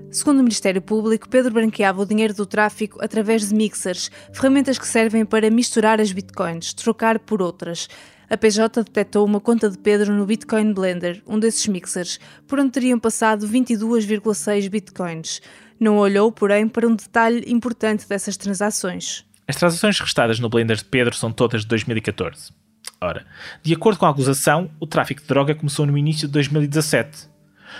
Segundo 0.10 0.39
o 0.39 0.42
Ministério 0.42 0.82
Público, 0.82 1.30
Pedro 1.30 1.54
branqueava 1.54 2.01
o 2.01 2.06
dinheiro 2.08 2.34
do 2.34 2.48
tráfico 2.48 2.98
através 3.04 3.48
de 3.48 3.54
mixers, 3.54 4.10
ferramentas 4.34 4.80
que 4.80 4.88
servem 4.88 5.24
para 5.24 5.51
misturar 5.51 6.01
as 6.01 6.12
bitcoins, 6.12 6.74
trocar 6.74 7.20
por 7.20 7.39
outras. 7.39 7.88
A 8.27 8.36
PJ 8.36 8.84
detectou 8.84 9.24
uma 9.24 9.39
conta 9.39 9.70
de 9.70 9.77
Pedro 9.77 10.12
no 10.12 10.25
Bitcoin 10.25 10.74
Blender, 10.74 11.22
um 11.27 11.38
desses 11.38 11.68
mixers, 11.68 12.20
por 12.48 12.60
onde 12.60 12.72
teriam 12.72 12.98
passado 12.98 13.48
22,6 13.48 14.70
bitcoins. 14.70 15.39
Não 15.80 16.00
olhou, 16.00 16.32
porém, 16.32 16.68
para 16.68 16.88
um 16.88 16.96
detalhe 16.96 17.44
importante 17.46 18.10
dessas 18.10 18.36
transações. 18.38 19.24
As 19.48 19.56
transações 19.56 20.00
restadas 20.00 20.40
no 20.40 20.50
Blender 20.50 20.78
de 20.78 20.86
Pedro 20.86 21.16
são 21.16 21.32
todas 21.32 21.62
de 21.62 21.68
2014. 21.68 22.52
Ora, 23.00 23.25
de 23.62 23.74
acordo 23.74 24.00
com 24.00 24.06
a 24.08 24.10
acusação, 24.10 24.72
o 24.80 24.88
tráfico 24.88 25.22
de 25.22 25.28
droga 25.28 25.54
começou 25.54 25.86
no 25.86 25.96
início 25.96 26.28
de 26.28 26.34
2017. 26.34 27.30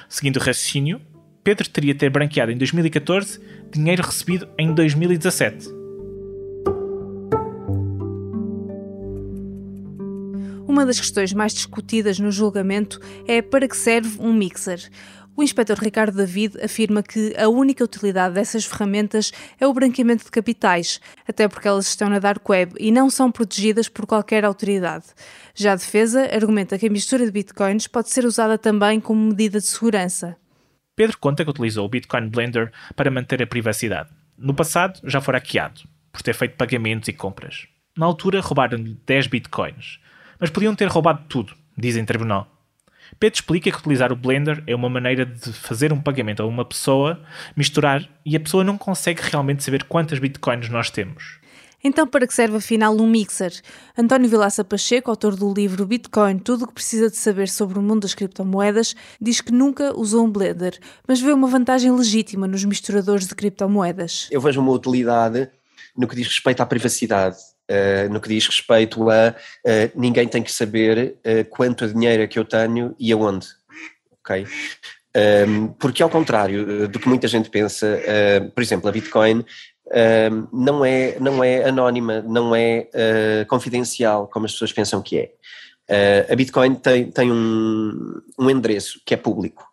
Seguindo 0.08 0.38
o 0.38 0.40
raciocínio, 0.40 1.02
Pedro 1.44 1.68
teria 1.68 1.96
ter 1.96 2.12
branqueado 2.12 2.52
em 2.52 2.58
2014 2.58 3.40
dinheiro 3.72 4.04
recebido 4.04 4.48
em 4.60 4.76
2017. 4.76 5.68
Uma 10.68 10.86
das 10.86 11.00
questões 11.00 11.34
mais 11.34 11.54
discutidas 11.54 12.20
no 12.20 12.32
julgamento 12.32 13.00
é 13.28 13.42
para 13.42 13.68
que 13.68 13.78
serve 13.78 14.18
um 14.20 14.34
mixer. 14.34 14.80
O 15.38 15.44
inspetor 15.44 15.78
Ricardo 15.78 16.16
David 16.16 16.58
afirma 16.64 17.04
que 17.04 17.34
a 17.38 17.50
única 17.50 17.84
utilidade 17.84 18.36
dessas 18.36 18.64
ferramentas 18.64 19.34
é 19.60 19.68
o 19.68 19.74
branqueamento 19.74 20.24
de 20.24 20.32
capitais, 20.32 21.02
até 21.28 21.46
porque 21.48 21.68
elas 21.68 21.88
estão 21.88 22.10
na 22.10 22.20
dark 22.20 22.48
web 22.48 22.74
e 22.80 22.90
não 22.90 23.10
são 23.10 23.30
protegidas 23.30 23.90
por 23.90 24.06
qualquer 24.06 24.46
autoridade. 24.46 25.06
Já 25.54 25.74
a 25.74 25.76
defesa 25.76 26.22
argumenta 26.34 26.78
que 26.78 26.88
a 26.88 26.90
mistura 26.90 27.26
de 27.26 27.32
bitcoins 27.32 27.86
pode 27.86 28.10
ser 28.10 28.24
usada 28.24 28.58
também 28.58 29.02
como 29.02 29.28
medida 29.28 29.60
de 29.60 29.68
segurança. 29.68 30.38
Pedro 30.96 31.18
conta 31.18 31.44
que 31.44 31.52
utilizou 31.52 31.86
o 31.86 31.90
Bitcoin 31.90 32.30
Blender 32.30 32.72
para 32.96 33.12
manter 33.12 33.44
a 33.44 33.48
privacidade. 33.48 34.10
No 34.38 34.54
passado, 34.54 35.02
já 35.04 35.20
fora 35.20 35.40
hackeado, 35.40 35.82
por 36.14 36.22
ter 36.22 36.34
feito 36.34 36.56
pagamentos 36.56 37.10
e 37.10 37.14
compras. 37.14 37.68
Na 37.98 38.06
altura, 38.06 38.40
roubaram-lhe 38.40 38.98
10 39.06 39.28
bitcoins. 39.28 40.00
Mas 40.40 40.50
podiam 40.50 40.74
ter 40.74 40.88
roubado 40.88 41.26
tudo, 41.28 41.54
diz 41.78 41.98
em 41.98 42.06
tribunal. 42.06 42.55
Pedro 43.20 43.36
explica 43.36 43.72
que 43.72 43.78
utilizar 43.78 44.12
o 44.12 44.16
Blender 44.16 44.64
é 44.68 44.76
uma 44.76 44.90
maneira 44.90 45.26
de 45.26 45.54
fazer 45.54 45.94
um 45.94 46.02
pagamento 46.02 46.42
a 46.42 46.46
uma 46.46 46.66
pessoa, 46.66 47.22
misturar, 47.56 48.08
e 48.26 48.36
a 48.36 48.40
pessoa 48.40 48.64
não 48.64 48.78
consegue 48.78 49.22
realmente 49.22 49.64
saber 49.64 49.84
quantas 49.84 50.20
bitcoins 50.20 50.70
nós 50.70 50.90
temos. 50.90 51.40
Então, 51.84 52.08
para 52.08 52.26
que 52.26 52.34
serve 52.34 52.58
afinal 52.58 52.98
um 53.00 53.08
mixer? 53.08 53.54
António 53.96 54.28
Vilaça 54.28 54.64
Pacheco, 54.64 55.12
autor 55.12 55.36
do 55.36 55.54
livro 55.54 55.86
Bitcoin, 55.86 56.40
tudo 56.40 56.64
o 56.64 56.68
que 56.68 56.74
precisa 56.74 57.12
de 57.12 57.16
saber 57.16 57.48
sobre 57.48 57.78
o 57.78 57.82
mundo 57.82 58.02
das 58.02 58.16
criptomoedas, 58.16 58.96
diz 59.22 59.40
que 59.40 59.52
nunca 59.52 59.96
usou 59.96 60.26
um 60.26 60.32
blender, 60.32 60.80
mas 61.08 61.22
vê 61.22 61.32
uma 61.32 61.48
vantagem 61.48 61.92
legítima 61.92 62.48
nos 62.48 62.66
misturadores 62.66 63.28
de 63.28 63.36
criptomoedas. 63.36 64.28
Eu 64.32 64.42
vejo 64.42 64.60
uma 64.62 64.72
utilidade 64.72 65.48
no 65.96 66.08
que 66.08 66.16
diz 66.16 66.26
respeito 66.26 66.62
à 66.62 66.66
privacidade. 66.66 67.38
Uh, 67.70 68.14
no 68.14 68.22
que 68.22 68.30
diz 68.30 68.46
respeito 68.46 69.10
a 69.10 69.30
uh, 69.32 70.00
ninguém 70.00 70.28
tem 70.28 70.44
que 70.44 70.52
saber 70.52 71.18
uh, 71.26 71.44
quanto 71.50 71.88
dinheiro 71.88 72.22
é 72.22 72.28
que 72.28 72.38
eu 72.38 72.46
tenho 72.46 72.96
e 73.00 73.12
aonde. 73.12 73.48
Ok? 74.20 74.44
Um, 74.44 74.48
ehm, 75.16 75.68
porque, 75.80 76.04
ao 76.04 76.10
contrário 76.10 76.88
do 76.88 77.00
que 77.00 77.08
muita 77.08 77.28
gente 77.28 77.50
pensa, 77.50 78.00
por 78.54 78.62
exemplo, 78.62 78.90
a 78.90 78.92
Bitcoin 78.92 79.46
não, 80.52 80.84
é, 80.84 81.18
não 81.20 81.42
é 81.42 81.64
anónima, 81.70 82.22
não 82.22 82.54
é 82.54 82.90
confidencial, 83.48 84.28
como 84.28 84.46
as 84.46 84.52
pessoas 84.52 84.74
pensam 84.74 85.02
que 85.02 85.20
é. 85.88 86.26
A 86.30 86.36
Bitcoin 86.36 86.76
tem, 86.76 87.10
tem 87.12 87.32
um, 87.32 88.22
um 88.38 88.50
endereço 88.50 89.00
que 89.06 89.14
é 89.14 89.18
público. 89.18 89.66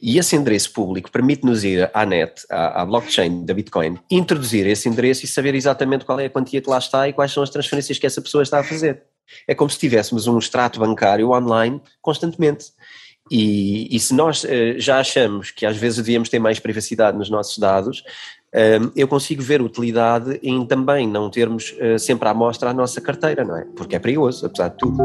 E 0.00 0.18
esse 0.18 0.34
endereço 0.34 0.72
público 0.72 1.10
permite-nos 1.10 1.62
ir 1.62 1.90
à 1.92 2.06
net, 2.06 2.46
à, 2.48 2.82
à, 2.82 2.86
blockchain 2.86 3.44
da 3.44 3.52
Bitcoin, 3.52 3.98
introduzir 4.10 4.66
esse 4.66 4.88
endereço 4.88 5.24
e 5.24 5.28
saber 5.28 5.54
exatamente 5.54 6.06
qual 6.06 6.18
é 6.18 6.26
a 6.26 6.30
quantia 6.30 6.60
que 6.60 6.70
lá 6.70 6.78
está 6.78 7.06
e 7.08 7.12
quais 7.12 7.32
são 7.32 7.42
as 7.42 7.50
transferências 7.50 7.98
que 7.98 8.06
essa 8.06 8.22
pessoa 8.22 8.42
está 8.42 8.60
a 8.60 8.64
fazer. 8.64 9.02
É 9.46 9.54
como 9.54 9.68
se 9.68 9.78
tivéssemos 9.78 10.26
um 10.26 10.38
extrato 10.38 10.80
bancário 10.80 11.30
online 11.30 11.80
constantemente. 12.00 12.66
E, 13.30 13.94
e 13.94 14.00
se 14.00 14.14
nós 14.14 14.42
uh, 14.42 14.48
já 14.78 14.98
achamos 14.98 15.50
que 15.50 15.66
às 15.66 15.76
vezes 15.76 15.98
devíamos 15.98 16.28
ter 16.28 16.38
mais 16.38 16.58
privacidade 16.58 17.16
nos 17.16 17.28
nossos 17.30 17.58
dados, 17.58 18.02
eu 18.96 19.06
consigo 19.06 19.42
ver 19.42 19.62
utilidade 19.62 20.40
em 20.42 20.66
também 20.66 21.06
não 21.06 21.30
termos 21.30 21.72
uh, 21.72 21.96
sempre 22.00 22.28
à 22.28 22.34
mostra 22.34 22.70
a 22.70 22.74
nossa 22.74 23.00
carteira, 23.00 23.44
não 23.44 23.56
é? 23.56 23.64
Porque 23.76 23.94
é 23.94 23.98
perigoso, 24.00 24.44
apesar 24.44 24.70
de 24.70 24.76
tudo. 24.78 24.98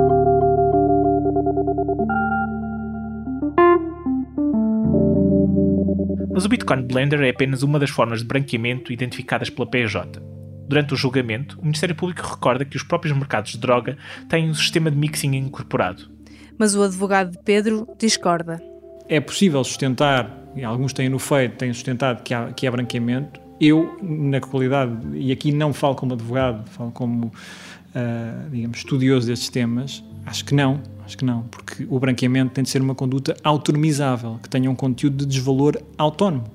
Mas 6.34 6.46
o 6.46 6.50
Bitcoin 6.50 6.84
Blender 6.84 7.22
é 7.22 7.30
apenas 7.30 7.64
uma 7.64 7.80
das 7.80 7.90
formas 7.90 8.20
de 8.20 8.26
branqueamento 8.26 8.92
identificadas 8.92 9.50
pela 9.50 9.70
PJ. 9.70 10.22
Durante 10.68 10.94
o 10.94 10.98
julgamento, 10.98 11.60
o 11.60 11.64
Ministério 11.64 11.96
Público 11.96 12.28
recorda 12.28 12.66
que 12.66 12.76
os 12.76 12.84
próprios 12.84 13.16
mercados 13.16 13.52
de 13.52 13.58
droga 13.60 13.98
têm 14.28 14.50
um 14.50 14.54
sistema 14.54 14.90
de 14.90 14.98
mixing 14.98 15.36
incorporado. 15.36 16.10
Mas 16.58 16.76
o 16.76 16.84
advogado 16.84 17.32
de 17.32 17.40
Pedro 17.44 17.88
discorda. 18.00 18.62
É 19.08 19.20
possível 19.20 19.64
sustentar 19.64 20.46
e 20.56 20.64
alguns 20.64 20.94
têm 20.94 21.10
no 21.10 21.20
feito, 21.20 21.58
têm 21.58 21.72
sustentado 21.74 22.24
que 22.24 22.34
há, 22.34 22.52
que 22.52 22.66
há 22.66 22.72
branqueamento. 22.72 23.40
Eu, 23.60 23.98
na 24.02 24.40
qualidade, 24.42 24.98
e 25.14 25.32
aqui 25.32 25.52
não 25.52 25.74
falo 25.74 25.96
como 25.96 26.14
advogado, 26.14 26.68
falo 26.70 26.92
como, 26.92 27.28
uh, 27.28 28.50
digamos, 28.50 28.80
estudioso 28.80 29.28
destes 29.28 29.50
temas, 29.50 30.04
acho 30.26 30.44
que 30.46 30.54
não, 30.54 30.82
acho 31.06 31.18
que 31.18 31.26
não, 31.26 31.44
porque 31.44 31.86
o 31.90 32.00
branqueamento 32.00 32.54
tem 32.54 32.64
de 32.64 32.70
ser 32.70 32.82
uma 32.82 32.96
conduta 32.96 33.36
autonomizável, 33.44 34.40
que 34.42 34.50
tenha 34.50 34.70
um 34.70 34.76
conteúdo 34.76 35.18
de 35.18 35.26
desvalor 35.26 35.78
autónomo. 35.98 36.46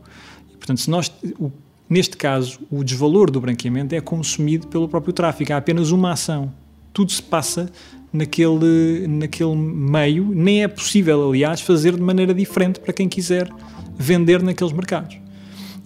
E, 0.53 0.57
portanto, 0.57 0.81
se 0.81 0.91
nós, 0.91 1.13
o, 1.39 1.51
neste 1.89 2.17
caso, 2.17 2.59
o 2.71 2.83
desvalor 2.83 3.31
do 3.31 3.41
branqueamento 3.41 3.95
é 3.95 4.01
consumido 4.01 4.67
pelo 4.67 4.89
próprio 4.89 5.13
tráfico, 5.13 5.53
há 5.53 5.57
apenas 5.57 5.91
uma 5.91 6.13
ação. 6.13 6.53
Tudo 6.93 7.13
se 7.13 7.23
passa 7.23 7.71
naquele, 8.13 9.07
naquele 9.07 9.55
meio, 9.55 10.33
nem 10.35 10.63
é 10.63 10.69
possível, 10.69 11.29
aliás, 11.29 11.61
fazer 11.61 11.95
de 11.95 12.03
maneira 12.03 12.35
diferente 12.35 12.81
para 12.81 12.93
quem 12.93 13.09
quiser 13.09 13.49
vender 13.97 14.43
naqueles 14.43 14.73
mercados. 14.73 15.17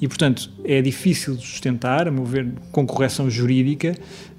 E, 0.01 0.09
portanto, 0.09 0.51
é 0.65 0.83
difícil 0.83 1.37
de 1.37 1.47
sustentar, 1.47 2.09
a 2.09 2.11
meu 2.11 2.25
ver, 2.25 2.49
com 2.73 2.87
correção 2.87 3.31
jurídica, 3.31 3.97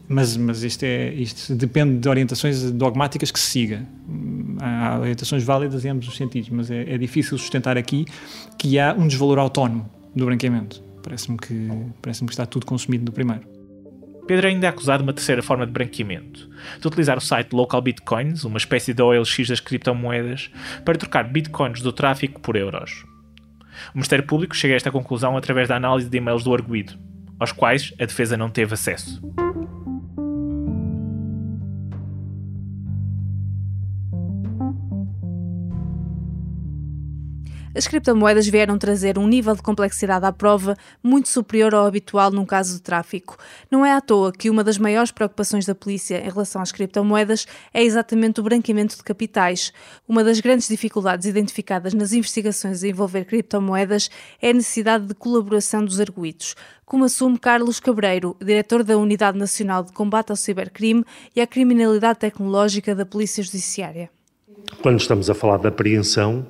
mas, 0.08 0.38
mas 0.38 0.64
isto, 0.64 0.84
é, 0.84 1.14
isto 1.14 1.56
depende 1.56 1.98
de 1.98 2.08
orientações 2.08 2.72
dogmáticas 2.72 3.32
que 3.32 3.40
se 3.40 3.50
siga. 3.50 3.86
Há 4.60 5.00
orientações 5.00 5.44
válidas 5.44 5.84
em 5.84 5.90
ambos 5.90 6.08
os 6.08 6.16
sentidos, 6.16 6.50
mas 6.50 6.70
é, 6.70 6.94
é 6.94 6.98
difícil 6.98 7.38
sustentar 7.38 7.78
aqui 7.78 8.06
que 8.58 8.80
há 8.80 8.94
um 8.94 9.08
desvalor 9.08 9.40
autónomo 9.40 9.90
do 10.16 10.26
branqueamento. 10.26 10.84
Parece-me 11.02 11.38
que, 11.38 11.70
parece 12.02 12.24
que 12.24 12.32
está 12.32 12.46
tudo 12.46 12.66
consumido 12.66 13.06
no 13.06 13.12
primeiro. 13.12 13.56
Pedro 14.28 14.48
ainda 14.48 14.66
é 14.66 14.70
acusado 14.70 15.04
de 15.04 15.10
uma 15.10 15.14
terceira 15.14 15.44
forma 15.44 15.66
de 15.68 15.72
branqueamento, 15.72 16.50
de 16.80 16.88
utilizar 16.88 17.18
o 17.18 17.22
site 17.22 17.54
Local 17.54 17.82
Bitcoins, 17.82 18.44
uma 18.44 18.58
espécie 18.58 18.94
de 18.94 19.02
OLX 19.02 19.48
das 19.48 19.60
criptomoedas, 19.60 20.50
para 20.84 20.98
trocar 20.98 21.26
bitcoins 21.26 21.82
do 21.82 21.94
tráfico 21.94 22.40
por 22.42 22.56
euros. 22.56 23.06
O 23.94 23.98
Ministério 23.98 24.26
Público 24.26 24.56
chega 24.56 24.74
a 24.74 24.78
esta 24.78 24.92
conclusão 24.92 25.38
através 25.38 25.68
da 25.68 25.76
análise 25.76 26.10
de 26.10 26.18
e-mails 26.18 26.44
do 26.44 26.54
arguído, 26.54 26.98
aos 27.40 27.52
quais 27.52 27.94
a 28.00 28.06
defesa 28.06 28.36
não 28.36 28.50
teve 28.50 28.74
acesso. 28.74 29.22
As 37.76 37.88
criptomoedas 37.88 38.48
vieram 38.48 38.78
trazer 38.78 39.18
um 39.18 39.28
nível 39.28 39.54
de 39.54 39.62
complexidade 39.62 40.26
à 40.26 40.32
prova 40.32 40.78
muito 41.04 41.28
superior 41.28 41.76
ao 41.76 41.86
habitual 41.86 42.32
num 42.32 42.46
caso 42.46 42.76
de 42.76 42.82
tráfico. 42.82 43.38
Não 43.70 43.86
é 43.86 43.94
à 43.94 44.00
toa 44.00 44.32
que 44.32 44.50
uma 44.50 44.64
das 44.64 44.78
maiores 44.78 45.12
preocupações 45.12 45.66
da 45.66 45.76
polícia 45.76 46.18
em 46.18 46.30
relação 46.30 46.62
às 46.62 46.72
criptomoedas 46.72 47.46
é 47.74 47.84
exatamente 47.84 48.40
o 48.40 48.44
branqueamento 48.44 48.96
de 48.96 49.04
capitais. 49.04 49.74
Uma 50.08 50.24
das 50.24 50.40
grandes 50.40 50.68
dificuldades 50.70 51.28
identificadas 51.28 51.94
nas 51.94 52.14
investigações 52.14 52.82
a 52.82 52.88
envolver 52.88 53.26
criptomoedas 53.26 54.10
é 54.42 54.52
a 54.52 54.54
necessidade 54.54 55.06
de 55.06 55.14
colaboração 55.14 55.84
dos 55.84 56.00
arguídos 56.00 56.56
como 56.86 57.04
assume 57.04 57.40
Carlos 57.40 57.80
Cabreiro, 57.80 58.38
diretor 58.40 58.84
da 58.84 58.96
Unidade 58.96 59.38
Nacional 59.38 59.84
de 59.84 59.92
Combate 59.92 60.30
ao 60.30 60.36
Cibercrime 60.36 61.04
e 61.36 61.42
à 61.42 61.48
Criminalidade 61.48 62.20
Tecnológica 62.20 62.94
da 62.94 63.06
Polícia 63.06 63.44
Judiciária. 63.44 64.10
Quando 64.82 65.00
estamos 65.00 65.30
a 65.30 65.34
falar 65.34 65.58
da 65.58 65.70
apreensão, 65.70 66.46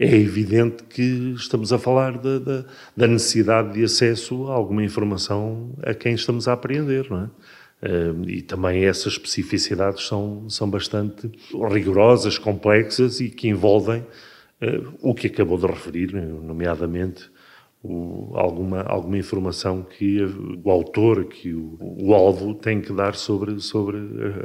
é 0.00 0.16
evidente 0.16 0.82
que 0.84 1.34
estamos 1.36 1.74
a 1.74 1.78
falar 1.78 2.16
da, 2.16 2.38
da, 2.38 2.64
da, 2.96 3.06
necessidade 3.06 3.74
de 3.74 3.84
acesso 3.84 4.48
a 4.48 4.54
alguma 4.54 4.82
informação 4.82 5.74
a 5.82 5.92
quem 5.92 6.14
estamos 6.14 6.48
a 6.48 6.54
apreender, 6.54 7.10
não 7.10 7.24
é? 7.24 7.30
E 8.26 8.40
também 8.40 8.84
essas 8.84 9.14
especificidades 9.14 10.06
são, 10.06 10.48
são 10.48 10.68
bastante 10.68 11.30
rigorosas, 11.70 12.38
complexas 12.38 13.20
e 13.20 13.28
que 13.28 13.48
envolvem 13.48 14.00
uh, 14.00 14.92
o 15.00 15.14
que 15.14 15.26
acabou 15.26 15.56
de 15.58 15.66
referir, 15.66 16.12
nomeadamente 16.12 17.30
o, 17.82 18.32
alguma, 18.34 18.82
alguma 18.82 19.16
informação 19.16 19.82
que 19.82 20.22
o 20.62 20.70
autor, 20.70 21.24
que 21.24 21.54
o, 21.54 21.78
o, 21.80 22.14
alvo 22.14 22.54
tem 22.54 22.80
que 22.80 22.92
dar 22.92 23.14
sobre, 23.14 23.58
sobre 23.60 23.96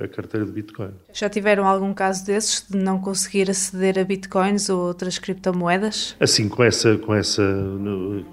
a, 0.03 0.07
carteira 0.07 0.45
de 0.45 0.51
Bitcoin. 0.53 0.91
Já 1.11 1.27
tiveram 1.29 1.67
algum 1.67 1.93
caso 1.93 2.25
desses 2.25 2.65
de 2.69 2.77
não 2.77 2.99
conseguir 2.99 3.49
aceder 3.49 3.99
a 3.99 4.05
Bitcoins 4.05 4.69
ou 4.69 4.79
outras 4.79 5.19
criptomoedas? 5.19 6.15
Assim, 6.19 6.47
com 6.47 6.63
essa, 6.63 6.97
com 6.97 7.13
essa, 7.13 7.43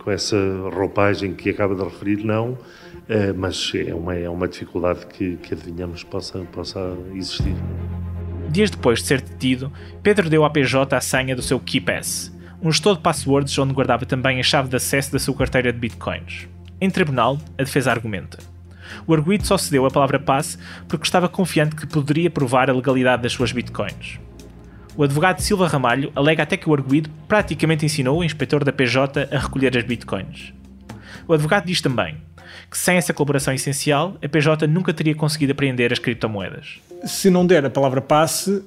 com 0.05 0.11
essa 0.11 0.37
roupagem 0.73 1.35
que 1.35 1.51
acaba 1.51 1.75
de 1.75 1.83
referir, 1.83 2.25
não, 2.25 2.57
eh, 3.09 3.33
mas 3.33 3.73
é 3.75 3.93
uma, 3.93 4.15
é 4.15 4.31
uma 4.31 4.47
dificuldade 4.47 5.07
que, 5.07 5.37
que 5.39 5.55
adivinhamos 5.55 6.05
possa, 6.05 6.39
possa 6.53 6.97
existir. 7.15 7.55
Dias 8.51 8.71
depois 8.71 9.01
de 9.01 9.07
ser 9.07 9.21
detido, 9.21 9.73
Pedro 10.03 10.31
deu 10.31 10.45
à 10.45 10.51
PJ 10.51 10.95
a 10.95 11.01
senha 11.01 11.35
do 11.35 11.43
seu 11.43 11.59
KeePass, 11.59 12.31
um 12.63 12.71
gestor 12.71 12.95
de 12.95 13.03
passwords 13.03 13.59
onde 13.59 13.75
guardava 13.75 14.07
também 14.07 14.39
a 14.39 14.43
chave 14.43 14.69
de 14.69 14.77
acesso 14.77 15.11
da 15.11 15.19
sua 15.19 15.35
carteira 15.35 15.73
de 15.73 15.79
bitcoins. 15.81 16.47
Em 16.81 16.89
tribunal, 16.89 17.39
a 17.59 17.65
defesa 17.65 17.91
argumenta. 17.91 18.39
O 19.07 19.13
arguido 19.13 19.47
só 19.47 19.59
cedeu 19.59 19.85
a 19.85 19.91
palavra 19.91 20.21
passe 20.21 20.57
porque 20.87 21.05
estava 21.05 21.29
confiante 21.29 21.75
que 21.75 21.87
poderia 21.87 22.31
provar 22.31 22.71
a 22.71 22.73
legalidade 22.73 23.23
das 23.23 23.33
suas 23.33 23.51
bitcoins. 23.51 24.21
O 24.97 25.03
advogado 25.03 25.41
Silva 25.41 25.67
Ramalho 25.67 26.13
alega 26.15 26.45
até 26.45 26.57
que 26.57 26.69
o 26.69 26.75
arguido 26.75 27.11
praticamente 27.27 27.85
ensinou 27.85 28.21
o 28.21 28.25
inspetor 28.25 28.63
da 28.63 28.73
PJ 28.73 29.29
a 29.33 29.39
recolher 29.39 29.77
as 29.77 29.85
bitcoins. 29.85 30.53
O 31.27 31.33
advogado 31.33 31.67
diz 31.67 31.81
também 31.81 32.17
que 32.71 32.79
sem 32.79 32.97
essa 32.97 33.13
colaboração 33.13 33.53
essencial, 33.53 34.17
a 34.23 34.29
PJ 34.29 34.67
nunca 34.67 34.95
teria 34.95 35.15
conseguido 35.15 35.53
apreender 35.53 35.93
as 35.93 35.99
criptomoedas. 35.99 36.81
Se 37.05 37.31
não 37.31 37.47
der 37.47 37.65
a 37.65 37.71
palavra 37.71 38.01
passe, 38.01 38.63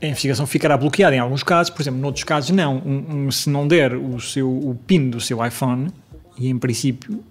a 0.00 0.06
investigação 0.06 0.46
ficará 0.46 0.76
bloqueada 0.76 1.14
em 1.16 1.18
alguns 1.18 1.42
casos, 1.42 1.70
por 1.70 1.82
exemplo, 1.82 2.00
noutros 2.00 2.24
casos 2.24 2.50
não. 2.50 2.76
Um, 2.84 3.26
um, 3.26 3.30
se 3.30 3.50
não 3.50 3.66
der 3.66 3.94
o, 3.94 4.20
seu, 4.20 4.48
o 4.48 4.78
PIN 4.86 5.10
do 5.10 5.20
seu 5.20 5.44
iPhone, 5.44 5.90
e 6.38 6.48
em 6.48 6.58
princípio 6.58 7.22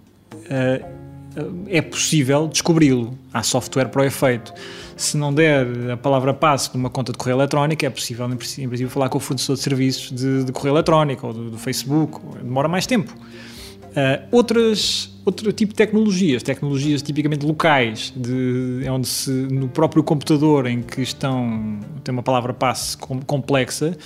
é 1.68 1.82
possível 1.82 2.46
descobri-lo. 2.46 3.18
Há 3.32 3.42
software 3.42 3.88
para 3.88 4.02
o 4.02 4.04
efeito. 4.04 4.52
Se 4.96 5.16
não 5.16 5.34
der 5.34 5.66
a 5.92 5.96
palavra 5.96 6.32
passe 6.32 6.70
de 6.70 6.76
uma 6.76 6.88
conta 6.88 7.10
de 7.12 7.18
correio 7.18 7.36
eletrónico, 7.36 7.84
é 7.84 7.90
possível, 7.90 8.30
em 8.30 8.36
princípio, 8.36 8.88
falar 8.88 9.08
com 9.08 9.18
o 9.18 9.20
fornecedor 9.20 9.56
de 9.56 9.62
serviços 9.62 10.12
de, 10.12 10.44
de 10.44 10.52
correio 10.52 10.74
eletrónico 10.74 11.26
ou 11.26 11.32
do, 11.32 11.50
do 11.50 11.58
Facebook. 11.58 12.20
Demora 12.42 12.68
mais 12.68 12.86
tempo. 12.86 13.12
Uh, 13.12 14.26
outras, 14.30 15.13
outro 15.24 15.52
tipo 15.52 15.72
de 15.72 15.76
tecnologias, 15.76 16.42
tecnologias 16.42 17.02
tipicamente 17.02 17.44
locais, 17.44 18.12
de, 18.14 18.86
onde 18.88 19.08
se, 19.08 19.30
no 19.30 19.68
próprio 19.68 20.02
computador 20.02 20.66
em 20.66 20.82
que 20.82 21.00
estão, 21.00 21.78
tem 22.02 22.12
uma 22.12 22.22
palavra 22.22 22.52
passe 22.52 22.96
complexa, 23.26 23.96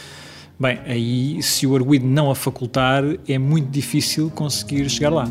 bem, 0.59 0.79
aí 0.87 1.43
se 1.43 1.67
o 1.67 1.75
arguido 1.75 2.07
não 2.07 2.31
a 2.31 2.35
facultar, 2.35 3.03
é 3.29 3.39
muito 3.39 3.69
difícil 3.69 4.31
conseguir 4.35 4.89
chegar 4.89 5.11
lá. 5.11 5.29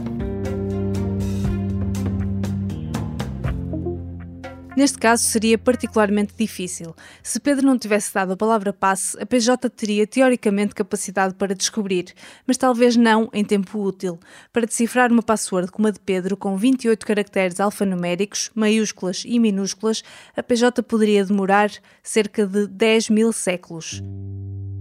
Neste 4.77 5.00
caso, 5.00 5.24
seria 5.24 5.57
particularmente 5.57 6.36
difícil. 6.38 6.96
Se 7.24 7.39
Pedro 7.39 7.65
não 7.65 7.79
tivesse 7.79 8.13
dado 8.13 8.34
a 8.34 8.38
palavra 8.38 8.72
passe, 8.72 9.17
a 9.19 9.25
PJ 9.25 9.67
teria 9.72 10.05
teoricamente 10.05 10.75
capacidade 10.75 11.34
para 11.34 11.55
descobrir, 11.55 12.13
mas 12.46 12.57
talvez 12.57 12.96
não 12.96 13.27
em 13.34 13.43
tempo 13.43 13.81
útil. 13.81 14.19
Para 14.53 14.67
decifrar 14.67 15.12
uma 15.12 15.24
password 15.24 15.72
como 15.72 15.88
a 15.88 15.91
de 15.91 16.00
Pedro, 16.00 16.38
com 16.38 16.55
28 16.55 17.07
caracteres 17.07 17.60
alfanuméricos, 17.60 18.51
maiúsculas 18.53 19.24
e 19.25 19.39
minúsculas, 19.39 20.03
a 20.36 20.43
PJ 20.43 20.84
poderia 20.84 21.25
demorar 21.25 21.72
cerca 22.03 22.46
de 22.46 22.67
10 22.67 23.10
mil 23.10 23.34
séculos. 23.34 24.03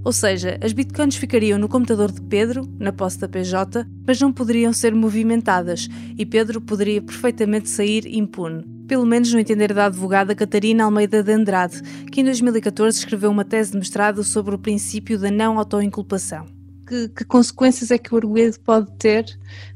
Ou 0.05 0.13
seja, 0.13 0.59
as 0.63 0.75
bitcoins 0.75 1.17
ficariam 1.17 1.59
no 1.59 1.71
computador 1.71 2.13
de 2.13 2.21
Pedro, 2.21 2.71
na 2.79 2.93
posse 2.93 3.19
da 3.19 3.31
PJ, 3.31 3.87
mas 4.07 4.21
não 4.21 4.31
poderiam 4.31 4.75
ser 4.75 4.95
movimentadas 4.95 5.89
e 6.19 6.27
Pedro 6.27 6.61
poderia 6.61 7.01
perfeitamente 7.01 7.71
sair 7.71 8.07
impune 8.15 8.76
pelo 8.87 9.07
menos 9.07 9.33
no 9.33 9.39
entender 9.41 9.73
da 9.73 9.87
advogada 9.87 10.35
Catarina 10.35 10.85
Almeida 10.85 11.23
de 11.23 11.33
Andrade, 11.33 11.83
que 12.11 12.21
em 12.21 12.25
2014 12.25 12.99
escreveu 12.99 13.31
uma 13.31 13.45
tese 13.45 13.73
de 13.73 13.79
mestrado 13.79 14.23
sobre 14.23 14.55
o 14.55 14.59
princípio 14.59 15.19
da 15.19 15.31
não 15.31 15.59
autoinculpação. 15.59 16.47
Que, 16.87 17.09
que 17.09 17.25
consequências 17.25 17.91
é 17.91 17.99
que 17.99 18.15
o 18.15 18.17
arguido 18.17 18.61
pode 18.61 18.91
ter 18.93 19.27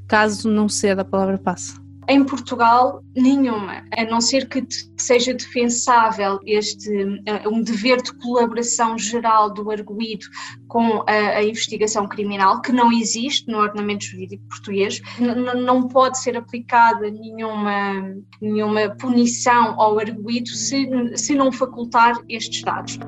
caso 0.07 0.49
não 0.49 0.69
ceda 0.69 1.03
a 1.03 1.05
palavra 1.05 1.39
passe? 1.39 1.80
Em 2.11 2.25
Portugal, 2.25 3.05
nenhuma, 3.17 3.85
a 3.97 4.05
não 4.05 4.21
ser 4.21 4.49
que 4.49 4.67
seja 4.97 5.33
defensável 5.33 6.41
este 6.45 6.91
eh, 7.25 7.49
um 7.49 7.63
dever 7.63 8.03
de 8.03 8.13
colaboração 8.15 8.99
geral 8.99 9.55
do 9.55 9.71
arguído 9.71 10.27
com 10.67 11.05
a, 11.07 11.13
a 11.13 11.45
investigação 11.45 12.09
criminal, 12.09 12.61
que 12.63 12.73
não 12.73 12.91
existe 12.91 13.49
no 13.49 13.59
ordenamento 13.59 14.07
jurídico 14.07 14.43
português, 14.49 15.01
não 15.21 15.87
pode 15.87 16.19
ser 16.19 16.37
aplicada 16.37 17.09
nenhuma, 17.13 18.17
nenhuma 18.43 18.91
punição 18.97 19.81
ao 19.81 19.97
arguído 19.97 20.49
se, 20.49 20.89
se 21.17 21.37
não 21.37 21.53
facultar 21.53 22.17
estes 22.29 22.65
dados. 22.65 22.99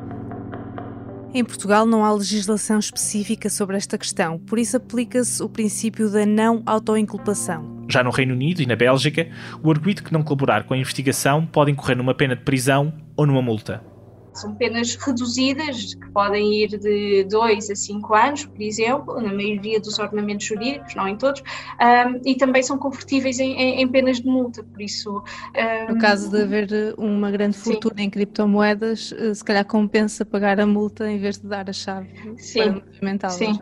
Em 1.35 1.45
Portugal 1.45 1.85
não 1.85 2.05
há 2.05 2.12
legislação 2.12 2.79
específica 2.79 3.51
sobre 3.51 3.77
esta 3.77 3.99
questão, 3.99 4.38
por 4.38 4.61
isso 4.61 4.77
aplica-se 4.77 5.43
o 5.43 5.49
princípio 5.49 6.09
da 6.09 6.25
não 6.25 6.62
autoinculpação. 6.65 7.82
Já 7.93 8.03
no 8.03 8.09
Reino 8.09 8.33
Unido 8.33 8.63
e 8.63 8.67
na 8.67 8.75
Bélgica, 8.75 9.29
o 9.63 9.71
arguido 9.71 10.03
que 10.03 10.15
não 10.15 10.23
colaborar 10.23 10.65
com 10.65 10.73
a 10.73 10.79
investigação 10.79 11.45
pode 11.45 11.71
incorrer 11.71 11.95
numa 11.95 12.15
pena 12.15 12.35
de 12.35 12.43
prisão 12.43 12.91
ou 13.15 13.27
numa 13.27 13.43
multa. 13.43 13.85
São 14.33 14.55
penas 14.55 14.97
reduzidas, 14.97 15.93
que 15.93 16.09
podem 16.09 16.55
ir 16.55 16.69
de 16.79 17.25
2 17.25 17.69
a 17.69 17.77
5 17.77 18.15
anos, 18.15 18.47
por 18.47 18.63
exemplo, 18.63 19.21
na 19.21 19.31
maioria 19.31 19.79
dos 19.79 19.99
ordenamentos 19.99 20.47
jurídicos, 20.47 20.95
não 20.95 21.07
em 21.07 21.19
todos, 21.19 21.43
um, 21.43 22.21
e 22.25 22.35
também 22.35 22.63
são 22.63 22.79
convertíveis 22.79 23.39
em, 23.39 23.53
em, 23.53 23.83
em, 23.83 23.89
penas 23.89 24.23
de 24.23 24.27
multa, 24.27 24.65
por 24.65 24.81
isso... 24.81 25.23
Um, 25.55 25.93
no 25.93 26.01
caso 26.01 26.31
de 26.31 26.41
haver 26.41 26.95
uma 26.97 27.31
grande 27.31 27.59
fortuna 27.59 27.97
sim. 27.99 28.05
em 28.05 28.09
criptomoedas, 28.09 29.13
eh, 29.19 29.35
se 29.35 29.45
calhar 29.45 29.67
compensa 29.67 30.25
pagar 30.25 30.59
a 30.59 30.67
multa 30.67 31.11
em 31.11 31.19
vez 31.19 31.37
de 31.37 31.47
dar 31.47 31.69
a 31.69 31.73
chave 31.75 32.09
sim, 32.39 32.59
para 32.59 32.73
movimentá-las. 32.73 33.37
Sim, 33.37 33.59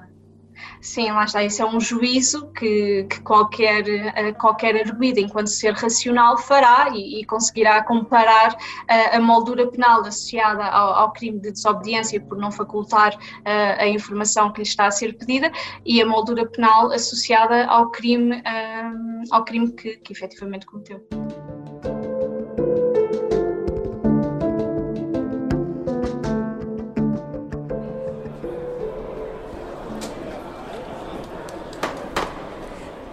Sim, 0.81 1.11
lá 1.13 1.25
está. 1.25 1.45
Isso 1.45 1.63
é 1.63 1.67
um 1.67 1.81
juízo 1.81 2.51
que, 2.53 3.05
que 3.05 3.21
qualquer, 3.21 3.89
eh, 3.89 4.33
qualquer 4.33 4.77
arguido, 4.77 5.21
enquanto 5.21 5.49
ser 5.49 5.73
racional, 5.75 6.39
fará 6.39 6.91
e, 6.93 7.21
e 7.21 7.25
conseguirá 7.25 7.83
comparar 7.85 8.57
a, 8.89 8.95
eh, 8.95 9.17
a 9.17 9.21
moldura 9.21 9.71
penal 9.71 10.01
associada 10.01 10.65
ao, 10.65 10.95
ao, 10.95 11.13
crime 11.13 11.39
de 11.39 11.53
desobediência 11.53 12.21
por 12.21 12.39
não 12.39 12.51
facultar 12.51 13.17
a, 13.45 13.51
eh, 13.51 13.83
a 13.85 13.89
informação 13.89 14.53
que 14.53 14.63
lhe 14.63 14.67
está 14.67 14.87
a 14.87 14.91
ser 14.91 15.17
pedida 15.17 15.51
e 15.85 16.01
a 16.01 16.07
moldura 16.07 16.47
penal 16.47 16.91
associada 16.93 17.67
ao 17.67 17.91
crime, 17.91 18.43
ao 19.31 19.45
crime 19.45 19.73
que, 19.73 19.97
que 19.99 20.13
efetivamente 20.13 20.67
cometeu. 20.67 21.07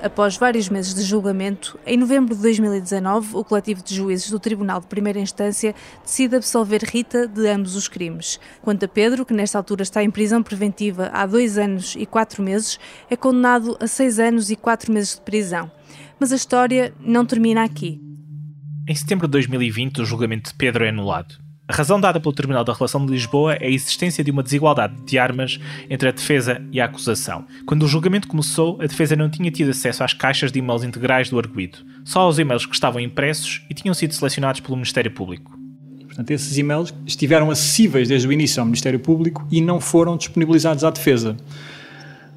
Após 0.08 0.38
vários 0.38 0.70
meses 0.70 0.96
de 0.96 1.02
julgamento, 1.02 1.78
em 1.86 1.98
novembro 1.98 2.34
de 2.34 2.41
2019, 2.41 3.36
o 3.36 3.43
coletivo 3.43 3.84
de 3.84 3.93
juízes 3.93 4.32
do 4.32 4.39
Tribunal 4.39 4.80
de 4.80 4.88
Primeira 4.88 5.20
Instância 5.20 5.76
decide 6.02 6.38
absolver 6.38 6.82
Rita 6.82 7.28
de 7.28 7.46
ambos 7.50 7.76
os 7.76 7.89
crimes. 7.89 8.39
Quanto 8.62 8.86
a 8.86 8.88
Pedro, 8.88 9.26
que 9.26 9.34
nesta 9.34 9.58
altura 9.58 9.84
está 9.84 10.02
em 10.02 10.10
prisão 10.10 10.41
preventiva 10.41 11.10
há 11.12 11.26
dois 11.26 11.58
anos 11.58 11.93
e 11.98 12.06
quatro 12.06 12.41
meses, 12.41 12.80
é 13.10 13.17
condenado 13.17 13.76
a 13.82 13.86
seis 13.86 14.17
anos 14.17 14.50
e 14.50 14.56
quatro 14.56 14.93
meses 14.93 15.15
de 15.15 15.22
prisão. 15.24 15.70
Mas 16.17 16.32
a 16.32 16.38
história 16.38 16.93
não 17.02 17.26
termina 17.26 17.65
aqui. 17.65 18.00
Em 18.88 18.96
setembro 18.96 19.28
de 19.28 19.34
2020, 19.34 20.04
o 20.04 20.06
julgamento 20.06 20.52
de 20.52 20.56
Pedro 20.56 20.86
é 20.86 20.89
anulado. 20.89 21.36
A 21.70 21.74
razão 21.74 22.00
dada 22.00 22.18
pelo 22.18 22.34
Tribunal 22.34 22.64
da 22.64 22.72
Relação 22.72 23.06
de 23.06 23.12
Lisboa 23.12 23.56
é 23.56 23.66
a 23.66 23.70
existência 23.70 24.24
de 24.24 24.32
uma 24.32 24.42
desigualdade 24.42 24.96
de 25.06 25.20
armas 25.20 25.60
entre 25.90 26.08
a 26.08 26.14
defesa 26.14 26.62
e 26.72 26.80
a 26.80 26.86
acusação. 26.86 27.44
Quando 27.66 27.84
o 27.84 27.88
julgamento 27.88 28.30
começou, 28.30 28.80
a 28.80 28.86
defesa 28.86 29.18
não 29.18 29.30
tinha 29.30 29.52
tido 29.52 29.72
acesso 29.72 30.02
às 30.02 30.14
caixas 30.14 30.50
de 30.50 30.60
e-mails 30.60 30.84
integrais 30.84 31.30
do 31.30 31.38
arguído, 31.38 31.80
só 32.06 32.22
aos 32.22 32.40
e-mails 32.40 32.66
que 32.66 32.74
estavam 32.74 33.02
impressos 33.02 33.66
e 33.70 33.74
tinham 33.74 33.94
sido 33.94 34.14
selecionados 34.14 34.62
pelo 34.62 34.78
Ministério 34.78 35.12
Público. 35.12 35.60
Portanto, 36.06 36.32
esses 36.32 36.58
e-mails 36.58 36.94
estiveram 37.06 37.52
acessíveis 37.52 38.08
desde 38.08 38.30
o 38.30 38.32
início 38.32 38.62
ao 38.62 38.66
Ministério 38.66 39.00
Público 39.00 39.46
e 39.52 39.60
não 39.60 39.82
foram 39.82 40.16
disponibilizados 40.16 40.86
à 40.86 40.90
defesa. 40.90 41.36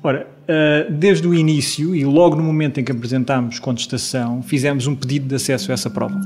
Ora, 0.03 0.27
eh, 0.49 0.89
desde 0.91 1.29
o 1.29 1.33
início 1.33 1.95
e 1.95 2.05
logo 2.05 2.35
no 2.35 2.43
momento 2.43 2.81
em 2.81 2.85
que 2.85 2.91
apresentámos 2.91 3.61
contestação, 3.61 4.43
fizemos 4.43 4.89
um 4.89 4.97
pedido 4.97 5.29
de 5.29 5.37
acesso 5.37 5.71
a 5.71 5.75
essa 5.75 5.89
prova 5.89 6.21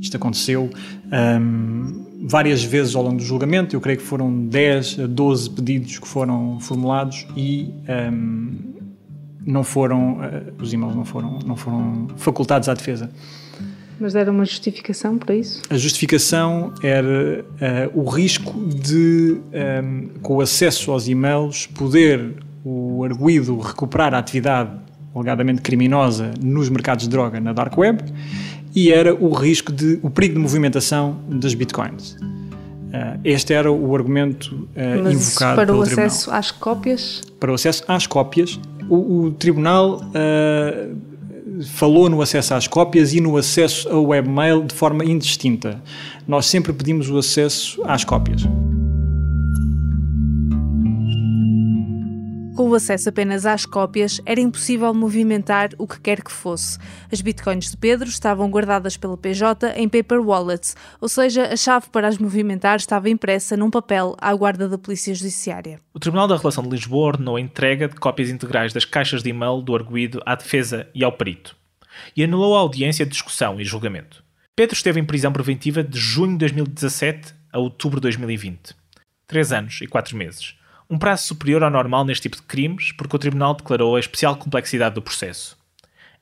Isto 0.00 0.16
aconteceu 0.16 0.68
um, 1.14 2.26
várias 2.26 2.64
vezes 2.64 2.94
ao 2.96 3.02
longo 3.02 3.18
do 3.18 3.22
julgamento, 3.22 3.76
eu 3.76 3.80
creio 3.80 3.98
que 3.98 4.04
foram 4.04 4.46
10 4.46 5.00
a 5.00 5.06
12 5.06 5.50
pedidos 5.50 5.98
que 5.98 6.08
foram 6.08 6.58
formulados 6.60 7.26
e 7.36 7.72
um, 8.12 8.74
não 9.46 9.62
foram, 9.62 10.18
uh, 10.18 10.62
os 10.62 10.72
e-mails 10.72 10.96
não 10.96 11.04
foram, 11.04 11.38
não 11.46 11.56
foram 11.56 12.08
facultados 12.16 12.68
à 12.68 12.74
defesa. 12.74 13.10
Mas 14.00 14.12
deram 14.12 14.34
uma 14.34 14.44
justificação 14.44 15.16
para 15.16 15.36
isso? 15.36 15.62
A 15.70 15.76
justificação 15.76 16.72
era 16.82 17.44
uh, 17.44 18.00
o 18.00 18.08
risco 18.08 18.52
de, 18.68 19.40
um, 19.82 20.08
com 20.20 20.36
o 20.36 20.40
acesso 20.40 20.90
aos 20.90 21.06
e-mails, 21.06 21.66
poder 21.68 22.34
o 22.64 23.04
arguído 23.04 23.58
recuperar 23.58 24.14
a 24.14 24.18
atividade 24.18 24.70
alegadamente 25.14 25.62
criminosa 25.62 26.32
nos 26.42 26.68
mercados 26.68 27.04
de 27.04 27.10
droga 27.10 27.38
na 27.38 27.52
dark 27.52 27.76
web 27.78 28.02
e 28.74 28.90
era 28.90 29.14
o 29.14 29.32
risco 29.32 29.72
de 29.72 29.98
o 30.02 30.10
perigo 30.10 30.34
de 30.34 30.40
movimentação 30.40 31.18
das 31.28 31.54
bitcoins. 31.54 32.12
Uh, 32.12 33.18
este 33.24 33.52
era 33.52 33.70
o 33.70 33.94
argumento 33.94 34.68
uh, 34.76 35.10
invocado 35.10 35.56
para 35.56 35.74
o 35.74 35.82
tribunal. 35.82 36.06
acesso 36.06 36.30
às 36.30 36.50
cópias? 36.50 37.22
Para 37.40 37.50
o 37.50 37.54
acesso 37.54 37.84
às 37.88 38.06
cópias, 38.06 38.60
o, 38.88 39.24
o 39.24 39.30
tribunal 39.32 40.00
uh, 40.00 40.96
falou 41.64 42.08
no 42.08 42.22
acesso 42.22 42.54
às 42.54 42.68
cópias 42.68 43.12
e 43.12 43.20
no 43.20 43.36
acesso 43.36 43.88
ao 43.88 44.06
webmail 44.06 44.64
de 44.64 44.74
forma 44.74 45.04
indistinta. 45.04 45.82
Nós 46.26 46.46
sempre 46.46 46.72
pedimos 46.72 47.10
o 47.10 47.18
acesso 47.18 47.82
às 47.84 48.04
cópias. 48.04 48.46
Com 52.54 52.70
o 52.70 52.74
acesso 52.76 53.08
apenas 53.08 53.44
às 53.46 53.66
cópias, 53.66 54.20
era 54.24 54.40
impossível 54.40 54.94
movimentar 54.94 55.70
o 55.76 55.88
que 55.88 56.00
quer 56.00 56.22
que 56.22 56.30
fosse. 56.30 56.78
As 57.10 57.20
bitcoins 57.20 57.72
de 57.72 57.76
Pedro 57.76 58.08
estavam 58.08 58.48
guardadas 58.48 58.96
pela 58.96 59.16
PJ 59.16 59.72
em 59.76 59.88
paper 59.88 60.20
wallets, 60.20 60.76
ou 61.00 61.08
seja, 61.08 61.52
a 61.52 61.56
chave 61.56 61.88
para 61.90 62.06
as 62.06 62.16
movimentar 62.16 62.76
estava 62.76 63.10
impressa 63.10 63.56
num 63.56 63.70
papel 63.70 64.14
à 64.20 64.32
guarda 64.32 64.68
da 64.68 64.78
Polícia 64.78 65.12
Judiciária. 65.12 65.80
O 65.92 65.98
Tribunal 65.98 66.28
da 66.28 66.36
Relação 66.36 66.62
de 66.62 66.70
Lisboa 66.70 67.08
ordenou 67.08 67.34
a 67.34 67.40
entrega 67.40 67.88
de 67.88 67.96
cópias 67.96 68.30
integrais 68.30 68.72
das 68.72 68.84
caixas 68.84 69.20
de 69.20 69.30
e-mail 69.30 69.60
do 69.60 69.74
arguído 69.74 70.22
à 70.24 70.36
defesa 70.36 70.86
e 70.94 71.02
ao 71.02 71.10
perito, 71.10 71.56
e 72.16 72.22
anulou 72.22 72.56
a 72.56 72.60
audiência 72.60 73.04
de 73.04 73.10
discussão 73.10 73.60
e 73.60 73.64
julgamento. 73.64 74.22
Pedro 74.54 74.76
esteve 74.76 75.00
em 75.00 75.04
prisão 75.04 75.32
preventiva 75.32 75.82
de 75.82 75.98
junho 75.98 76.34
de 76.34 76.38
2017 76.38 77.34
a 77.52 77.58
outubro 77.58 77.98
de 77.98 78.02
2020. 78.02 78.76
Três 79.26 79.52
anos 79.52 79.80
e 79.82 79.88
quatro 79.88 80.16
meses 80.16 80.54
um 80.88 80.98
prazo 80.98 81.24
superior 81.24 81.62
ao 81.62 81.70
normal 81.70 82.04
neste 82.04 82.22
tipo 82.22 82.36
de 82.36 82.42
crimes, 82.42 82.92
porque 82.92 83.16
o 83.16 83.18
Tribunal 83.18 83.54
declarou 83.54 83.96
a 83.96 84.00
especial 84.00 84.36
complexidade 84.36 84.94
do 84.94 85.02
processo. 85.02 85.56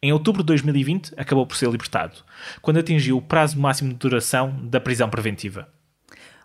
Em 0.03 0.13
outubro 0.13 0.43
de 0.43 0.47
2020, 0.47 1.15
acabou 1.17 1.47
por 1.47 1.57
ser 1.57 1.71
libertado, 1.71 2.19
quando 2.61 2.79
atingiu 2.79 3.17
o 3.17 3.23
prazo 3.23 3.59
máximo 3.61 3.91
de 3.91 3.99
duração 3.99 4.55
da 4.65 4.81
prisão 4.81 5.09
preventiva. 5.09 5.69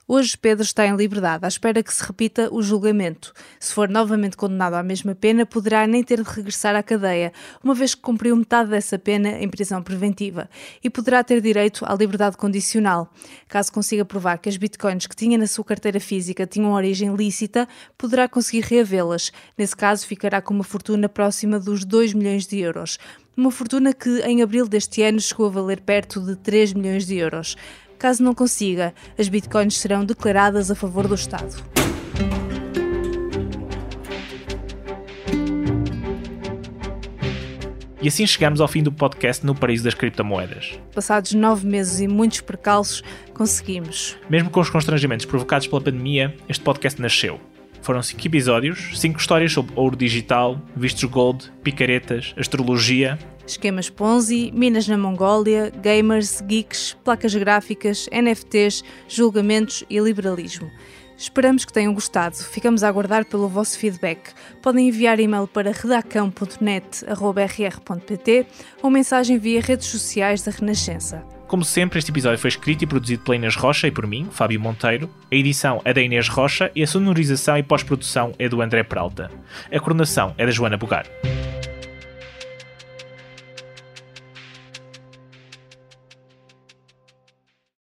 Hoje 0.10 0.38
Pedro 0.38 0.64
está 0.64 0.88
em 0.88 0.96
liberdade, 0.96 1.44
à 1.44 1.50
espera 1.50 1.84
que 1.84 1.94
se 1.94 2.02
repita 2.02 2.48
o 2.50 2.62
julgamento. 2.62 3.34
Se 3.60 3.74
for 3.74 3.90
novamente 3.90 4.38
condenado 4.38 4.76
à 4.76 4.82
mesma 4.82 5.14
pena, 5.14 5.46
poderá 5.46 5.86
nem 5.86 6.02
ter 6.02 6.24
de 6.24 6.30
regressar 6.30 6.78
à 6.78 6.82
cadeia, 6.82 7.34
uma 7.62 7.74
vez 7.74 7.94
que 7.94 8.00
cumpriu 8.00 8.34
metade 8.34 8.70
dessa 8.70 8.98
pena 8.98 9.32
em 9.32 9.50
prisão 9.50 9.84
preventiva, 9.84 10.50
e 10.82 10.90
poderá 10.90 11.22
ter 11.26 11.42
direito 11.42 11.84
à 11.86 11.94
liberdade 11.94 12.38
condicional. 12.38 13.12
Caso 13.50 13.70
consiga 13.70 14.06
provar 14.06 14.38
que 14.38 14.48
as 14.48 14.56
bitcoins 14.56 15.08
que 15.08 15.16
tinha 15.16 15.38
na 15.38 15.46
sua 15.46 15.66
carteira 15.66 16.00
física 16.00 16.48
tinham 16.48 16.72
origem 16.72 17.14
lícita, 17.14 17.68
poderá 17.98 18.30
conseguir 18.30 18.62
reavê-las. 18.62 19.34
Nesse 19.58 19.76
caso, 19.76 20.08
ficará 20.08 20.42
com 20.42 20.54
uma 20.54 20.64
fortuna 20.64 21.10
próxima 21.10 21.60
dos 21.60 21.84
2 21.84 22.14
milhões 22.14 22.48
de 22.48 22.60
euros. 22.60 22.98
Uma 23.36 23.52
fortuna 23.52 23.94
que, 23.94 24.22
em 24.22 24.42
abril 24.42 24.70
deste 24.70 25.04
ano, 25.04 25.20
chegou 25.20 25.48
a 25.48 25.50
valer 25.50 25.82
perto 25.82 26.22
de 26.22 26.38
3 26.38 26.74
milhões 26.74 27.06
de 27.06 27.18
euros. 27.18 27.58
Caso 27.98 28.24
não 28.24 28.36
consiga, 28.36 28.94
as 29.18 29.28
bitcoins 29.28 29.78
serão 29.78 30.06
declaradas 30.06 30.70
a 30.70 30.76
favor 30.76 31.08
do 31.08 31.16
Estado. 31.16 31.56
E 38.00 38.08
assim 38.08 38.28
chegamos 38.28 38.62
ao 38.62 38.68
fim 38.68 38.84
do 38.84 38.92
podcast 38.92 39.44
no 39.44 39.56
Paraíso 39.56 39.84
das 39.84 39.96
Criptomoedas. 39.96 40.80
Passados 40.94 41.34
nove 41.34 41.66
meses 41.68 42.00
e 42.00 42.08
muitos 42.08 42.40
percalços, 42.42 43.04
conseguimos. 43.34 44.16
Mesmo 44.30 44.52
com 44.52 44.60
os 44.60 44.70
constrangimentos 44.70 45.26
provocados 45.26 45.68
pela 45.68 45.82
pandemia, 45.82 46.36
este 46.48 46.64
podcast 46.64 47.02
nasceu. 47.02 47.42
Foram 47.88 48.04
cinco 48.04 48.28
episódios, 48.28 49.00
cinco 49.00 49.18
histórias 49.18 49.54
sobre 49.54 49.72
ouro 49.74 49.96
digital, 49.96 50.62
vistos 50.76 51.06
gold, 51.06 51.50
picaretas, 51.64 52.36
astrologia. 52.38 53.18
Esquemas 53.48 53.90
Ponzi, 53.90 54.52
minas 54.54 54.90
na 54.90 54.98
Mongólia, 54.98 55.72
gamers, 55.82 56.42
geeks, 56.42 56.98
placas 57.02 57.34
gráficas, 57.34 58.10
NFTs, 58.12 58.84
julgamentos 59.08 59.86
e 59.90 59.98
liberalismo. 60.00 60.70
Esperamos 61.18 61.64
que 61.64 61.72
tenham 61.72 61.94
gostado. 61.94 62.36
Ficamos 62.36 62.84
a 62.84 62.90
aguardar 62.90 63.24
pelo 63.24 63.48
vosso 63.48 63.80
feedback. 63.80 64.34
Podem 64.62 64.90
enviar 64.90 65.18
e-mail 65.22 65.48
para 65.48 65.72
redacão.net.rr.pt 65.72 68.48
ou 68.84 68.90
mensagem 68.90 69.38
via 69.38 69.62
redes 69.62 69.88
sociais 69.88 70.42
da 70.42 70.52
Renascença. 70.52 71.37
Como 71.48 71.64
sempre, 71.64 71.98
este 71.98 72.12
episódio 72.12 72.38
foi 72.38 72.50
escrito 72.50 72.84
e 72.84 72.88
produzido 72.88 73.24
pela 73.24 73.38
Inês 73.38 73.56
Rocha 73.56 73.88
e 73.88 73.92
por 73.92 74.06
mim, 74.06 74.28
Fábio 74.30 74.60
Monteiro. 74.60 75.10
A 75.32 75.36
edição 75.36 75.82
é 75.86 75.94
da 75.94 76.02
Inês 76.02 76.28
Rocha 76.28 76.70
e 76.76 76.84
a 76.84 76.88
sonorização 76.88 77.58
e 77.58 77.64
pós-produção 77.64 78.34
é 78.38 78.50
do 78.50 78.62
André 78.62 78.84
Peralta. 78.84 79.32
A 79.72 79.80
coordenação 79.80 80.36
é 80.38 80.46
da 80.46 80.52
Joana 80.52 80.76
Bugar. 80.76 81.06